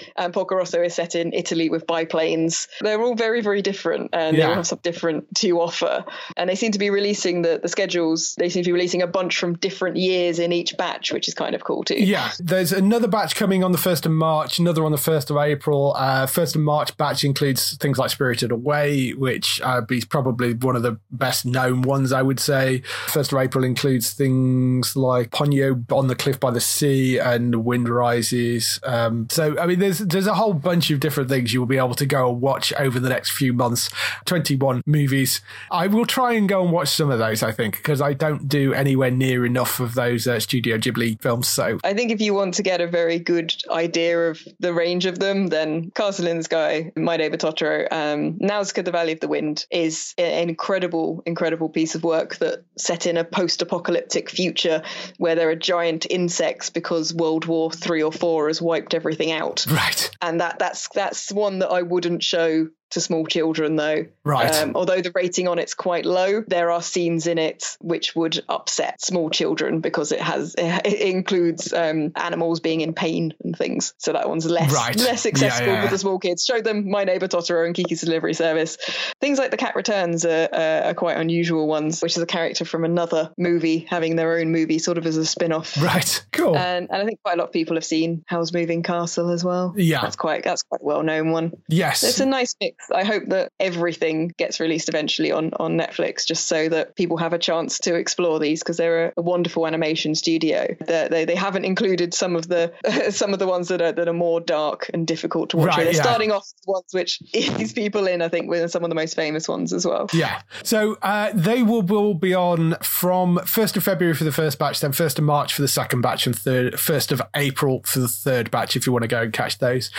[0.15, 2.67] and Porco Rosso is set in Italy with biplanes.
[2.81, 6.05] They're all very, very different, and they all have something different to offer.
[6.37, 8.35] And they seem to be releasing the, the schedules.
[8.37, 11.33] They seem to be releasing a bunch from different years in each batch, which is
[11.33, 11.95] kind of cool too.
[11.95, 15.37] Yeah, there's another batch coming on the 1st of March, another on the 1st of
[15.37, 15.93] April.
[15.97, 20.75] Uh, 1st of March batch includes things like Spirited Away, which uh, is probably one
[20.75, 22.83] of the best known ones, I would say.
[23.07, 27.87] 1st of April includes things like Ponyo on the Cliff by the Sea and Wind
[27.87, 28.77] Rises.
[28.83, 31.77] Um, so, I mean, there's, there's a whole bunch of different things you will be
[31.77, 33.89] able to go and watch over the next few months.
[34.25, 35.39] 21 movies.
[35.71, 38.49] I will try and go and watch some of those, I think, because I don't
[38.49, 41.47] do anywhere near enough of those uh, Studio Ghibli films.
[41.47, 45.05] So, I think if you want to get a very good idea of the range
[45.05, 49.19] of them, then Castle in the Sky, My Neighbor Totoro, um, Nausicaa, The Valley of
[49.19, 54.81] the Wind is an incredible, incredible piece of work that set in a post-apocalyptic future
[55.17, 59.65] where there are giant insects because World War Three or Four has wiped everything out.
[59.69, 60.09] right.
[60.21, 64.05] And that that's that's one that I wouldn't show to small children though.
[64.23, 64.53] Right.
[64.55, 68.43] Um, although the rating on it's quite low, there are scenes in it which would
[68.49, 73.93] upset small children because it has it includes um, animals being in pain and things.
[73.97, 74.95] So that one's less Right.
[74.97, 75.83] less Yeah, accessible yeah.
[75.85, 76.45] for the small kids.
[76.45, 78.77] Show them My Neighbor Totoro and Kiki's Delivery Service.
[79.21, 82.65] Things like The Cat Returns are, uh, are quite unusual ones, which is a character
[82.65, 85.77] from another movie having their own movie, sort of as a spin-off.
[85.81, 86.25] Right.
[86.31, 86.55] Cool.
[86.55, 89.43] And, and I think quite a lot of people have seen Howl's Moving Castle as
[89.43, 89.73] well.
[89.75, 89.99] Yeah.
[90.01, 91.51] that's quite that's quite a well known one.
[91.67, 92.03] yes.
[92.03, 96.47] It's a nice mix I hope that everything gets released eventually on, on Netflix, just
[96.47, 100.15] so that people have a chance to explore these because they're a, a, wonderful animation
[100.15, 100.75] studio.
[100.79, 102.73] They're, they they haven't included some of the
[103.11, 105.67] some of the ones that are that are more dark and difficult to watch.
[105.67, 106.01] Right, they're yeah.
[106.01, 109.15] starting off with ones which these people in, I think, with some of the most
[109.15, 110.07] famous ones as well.
[110.13, 110.41] Yeah.
[110.63, 114.79] So uh, they will, will be on from first of February for the first batch,
[114.79, 118.07] then first of March for the second batch, and third first of April for the
[118.07, 118.75] third batch.
[118.75, 119.91] If you want to go and catch those.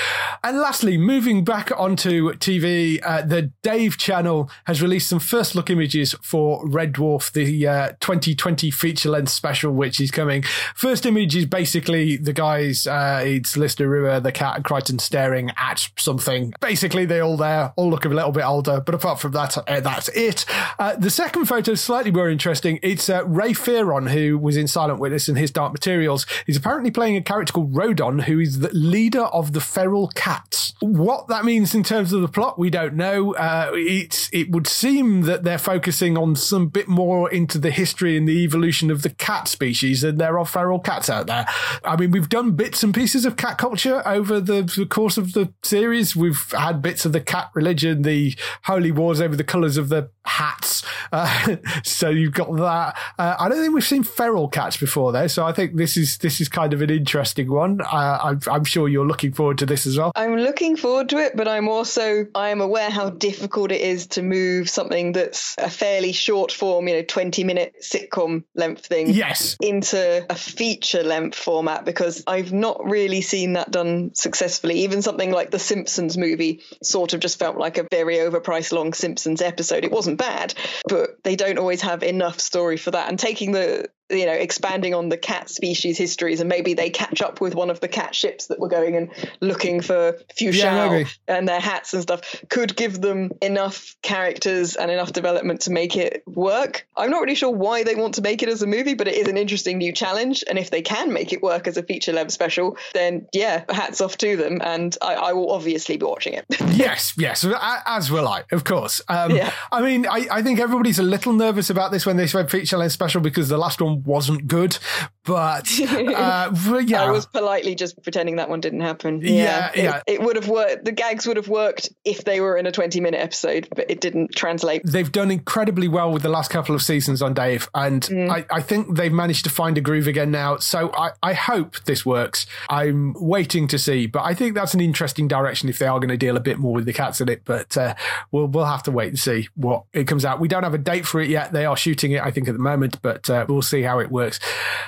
[0.43, 2.70] And lastly, moving back onto TV,
[3.03, 7.89] uh, the Dave channel has released some first look images for Red Dwarf, the uh,
[8.01, 10.43] 2020 feature length special, which is coming.
[10.75, 15.51] First image is basically the guys, uh, it's Lister Rua, the cat, and Kryten staring
[15.57, 16.53] at something.
[16.61, 19.81] Basically, they're all there, all look a little bit older, but apart from that, uh,
[19.81, 20.45] that's it.
[20.79, 22.79] Uh, the second photo is slightly more interesting.
[22.83, 26.27] It's uh, Ray Fearon, who was in Silent Witness and his Dark Materials.
[26.47, 30.75] He's apparently playing a character called Rodon, who is the leader of the feral cats.
[30.81, 33.35] What that means in terms of the plot, we don't know.
[33.37, 38.19] Uh, it's it would seem that they're focusing on some bit more into the history
[38.19, 41.47] and the evolution of the cat species, and there are feral cats out there.
[41.83, 45.33] I mean, we've done bits and pieces of cat culture over the, the course of
[45.33, 46.15] the series.
[46.15, 50.11] We've had bits of the cat religion, the holy wars over the colours of the
[50.27, 50.85] hats.
[51.13, 52.97] Uh, so you've got that.
[53.19, 56.19] Uh, I don't think we've seen feral cats before though, so I think this is
[56.19, 57.81] this is kind of an interesting one.
[57.81, 60.13] Uh, I'm, I'm, sure you're looking forward to this as well.
[60.15, 64.09] I'm looking forward to it, but I'm also I am aware how difficult it is
[64.09, 69.11] to move something that's a fairly short form, you know, 20 minute sitcom length thing,
[69.11, 74.81] yes, into a feature length format because I've not really seen that done successfully.
[74.81, 78.93] Even something like the Simpsons movie sort of just felt like a very overpriced long
[78.93, 79.85] Simpsons episode.
[79.85, 80.55] It wasn't bad,
[80.89, 83.09] but they don't always have enough story for that.
[83.09, 87.23] And taking the you know expanding on the cat species histories and maybe they catch
[87.23, 91.05] up with one of the cat ships that were going and looking for Fu yeah,
[91.29, 92.43] and their hats and stuff.
[92.49, 96.87] Could give them enough characters and enough development to make it work.
[96.97, 99.15] I'm not really sure why they want to make it as a movie but it
[99.15, 100.45] is an interesting new challenge.
[100.49, 104.01] And if they can make it work as a feature length special then yeah hats
[104.01, 104.61] off to them.
[104.63, 106.47] And i, I will obviously be watching it.
[106.81, 107.45] Yes yes
[107.87, 109.03] as will i of course.
[109.09, 109.53] Um, yeah.
[109.71, 112.79] i mean I, I think everybody's a little nervous about this when they said feature
[112.79, 114.79] length special because the last one wasn't good,
[115.25, 116.51] but uh,
[116.87, 119.21] yeah, I was politely just pretending that one didn't happen.
[119.23, 120.85] Yeah, yeah, it, it, would have worked.
[120.85, 124.35] The gags would have worked if they were in a twenty-minute episode, but it didn't
[124.35, 124.83] translate.
[124.85, 128.31] They've done incredibly well with the last couple of seasons on Dave, and mm.
[128.31, 130.57] I, I, think they've managed to find a groove again now.
[130.57, 132.47] So I, I hope this works.
[132.69, 136.09] I'm waiting to see, but I think that's an interesting direction if they are going
[136.09, 137.43] to deal a bit more with the cats in it.
[137.45, 137.95] But uh,
[138.33, 140.41] we'll we'll have to wait and see what it comes out.
[140.41, 141.53] We don't have a date for it yet.
[141.53, 144.11] They are shooting it, I think, at the moment, but uh, we'll see how it
[144.11, 144.39] works.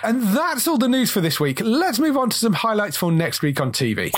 [0.03, 1.61] And that's all the news for this week.
[1.61, 4.13] Let's move on to some highlights for next week on TV.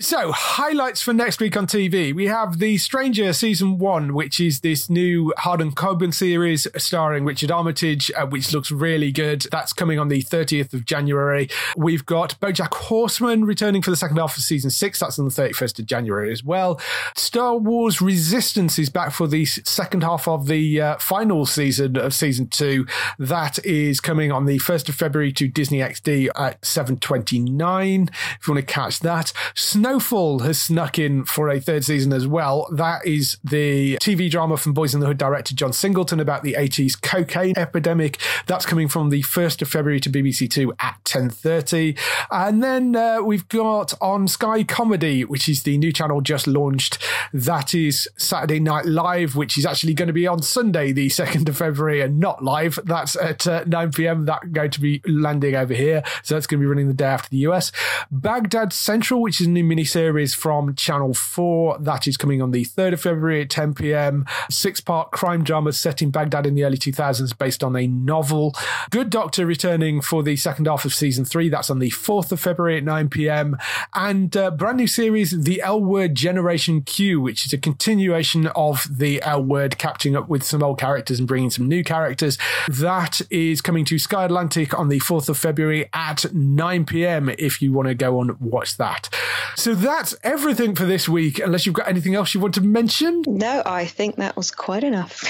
[0.00, 2.14] So, highlights for next week on TV.
[2.14, 7.50] We have The Stranger Season 1, which is this new Harlan Coben series starring Richard
[7.50, 9.48] Armitage, uh, which looks really good.
[9.50, 11.50] That's coming on the 30th of January.
[11.76, 15.00] We've got Bojack Horseman returning for the second half of Season 6.
[15.00, 16.80] That's on the 31st of January as well.
[17.16, 22.14] Star Wars Resistance is back for the second half of the uh, final season of
[22.14, 22.86] Season 2.
[23.18, 28.54] That is coming on the 1st of February to Disney XD at 7.29, if you
[28.54, 29.32] want to catch that.
[29.56, 32.68] Snow Snowfall has snuck in for a third season as well.
[32.70, 36.56] That is the TV drama from Boys in the Hood director John Singleton about the
[36.58, 38.18] 80s cocaine epidemic.
[38.44, 41.98] That's coming from the 1st of February to BBC Two at 10.30.
[42.30, 47.02] And then uh, we've got on Sky Comedy, which is the new channel just launched.
[47.32, 51.48] That is Saturday Night Live, which is actually going to be on Sunday, the 2nd
[51.48, 52.78] of February, and not live.
[52.84, 54.26] That's at uh, 9 p.m.
[54.26, 56.02] That's going to be landing over here.
[56.22, 57.72] So that's going to be running the day after the US.
[58.10, 61.78] Baghdad Central, which is a new miniseries from Channel 4.
[61.78, 64.26] That is coming on the 3rd of February at 10 p.m.
[64.50, 68.54] Six part crime drama set in Baghdad in the early 2000s based on a novel.
[68.90, 71.48] Good Doctor returning for the second half of season three.
[71.48, 73.56] That's on the 4th of February at 9 p.m.
[73.94, 78.86] And uh, brand new series, The L Word Generation Q, which is a continuation of
[78.90, 82.38] the L Word, catching up with some old characters and bringing some new characters.
[82.68, 87.30] That is coming to Sky Atlantic on the 4th of February at 9 p.m.
[87.38, 89.08] if you want to go and watch that.
[89.54, 92.62] So so that's everything for this week, unless you've got anything else you want to
[92.62, 93.22] mention.
[93.26, 95.22] No, I think that was quite enough.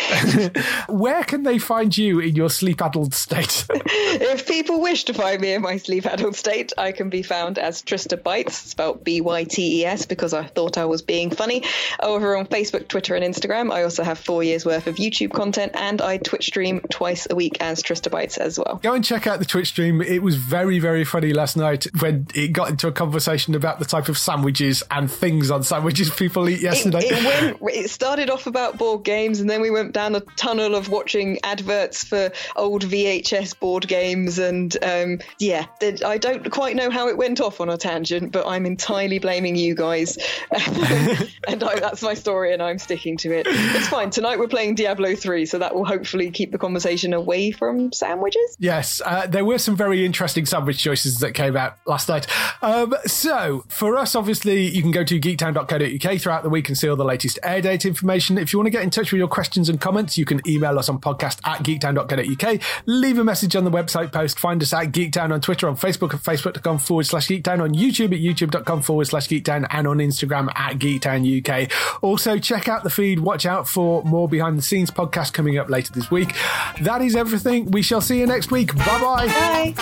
[0.89, 3.67] Where can they find you in your sleep addled state?
[3.71, 7.59] if people wish to find me in my sleep addled state, I can be found
[7.59, 11.31] as Trista Bytes, spelled B Y T E S, because I thought I was being
[11.31, 11.65] funny,
[12.01, 13.73] over on Facebook, Twitter, and Instagram.
[13.73, 17.35] I also have four years worth of YouTube content, and I Twitch stream twice a
[17.35, 18.79] week as Trista Bytes as well.
[18.85, 20.01] Go and check out the Twitch stream.
[20.01, 23.85] It was very, very funny last night when it got into a conversation about the
[23.85, 26.99] type of sandwiches and things on sandwiches people eat yesterday.
[26.99, 30.21] It, it, went, it started off about board games, and then we went down a
[30.37, 35.65] tunnel of watching adverts for old VHS board games, and um, yeah,
[36.05, 39.57] I don't quite know how it went off on a tangent, but I'm entirely blaming
[39.57, 40.19] you guys,
[40.51, 43.47] and I, that's my story, and I'm sticking to it.
[43.49, 44.11] It's fine.
[44.11, 48.59] Tonight we're playing Diablo three, so that will hopefully keep the conversation away from sandwiches.
[48.59, 52.27] Yes, uh, there were some very interesting sandwich choices that came out last night.
[52.61, 56.89] Um, so for us, obviously, you can go to geektown.co.uk throughout the week and see
[56.89, 58.37] all the latest air date information.
[58.37, 60.79] If you want to get in touch with your questions and comments, you can email
[60.79, 62.61] us on podcast at geektown.co.uk.
[62.87, 64.39] Leave a message on the website post.
[64.39, 68.13] Find us at Geektown on Twitter, on Facebook at facebook.com forward slash geektown, on YouTube
[68.13, 71.71] at youtube.com forward slash geektown, and on Instagram at geektown UK.
[72.03, 73.21] Also, check out the feed.
[73.21, 76.35] Watch out for more behind the scenes podcast coming up later this week.
[76.83, 77.71] That is everything.
[77.71, 78.75] We shall see you next week.
[78.75, 79.75] Bye-bye.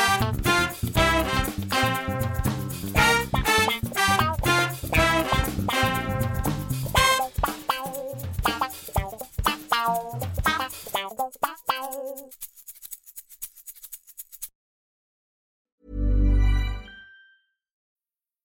[0.95, 2.16] Bye.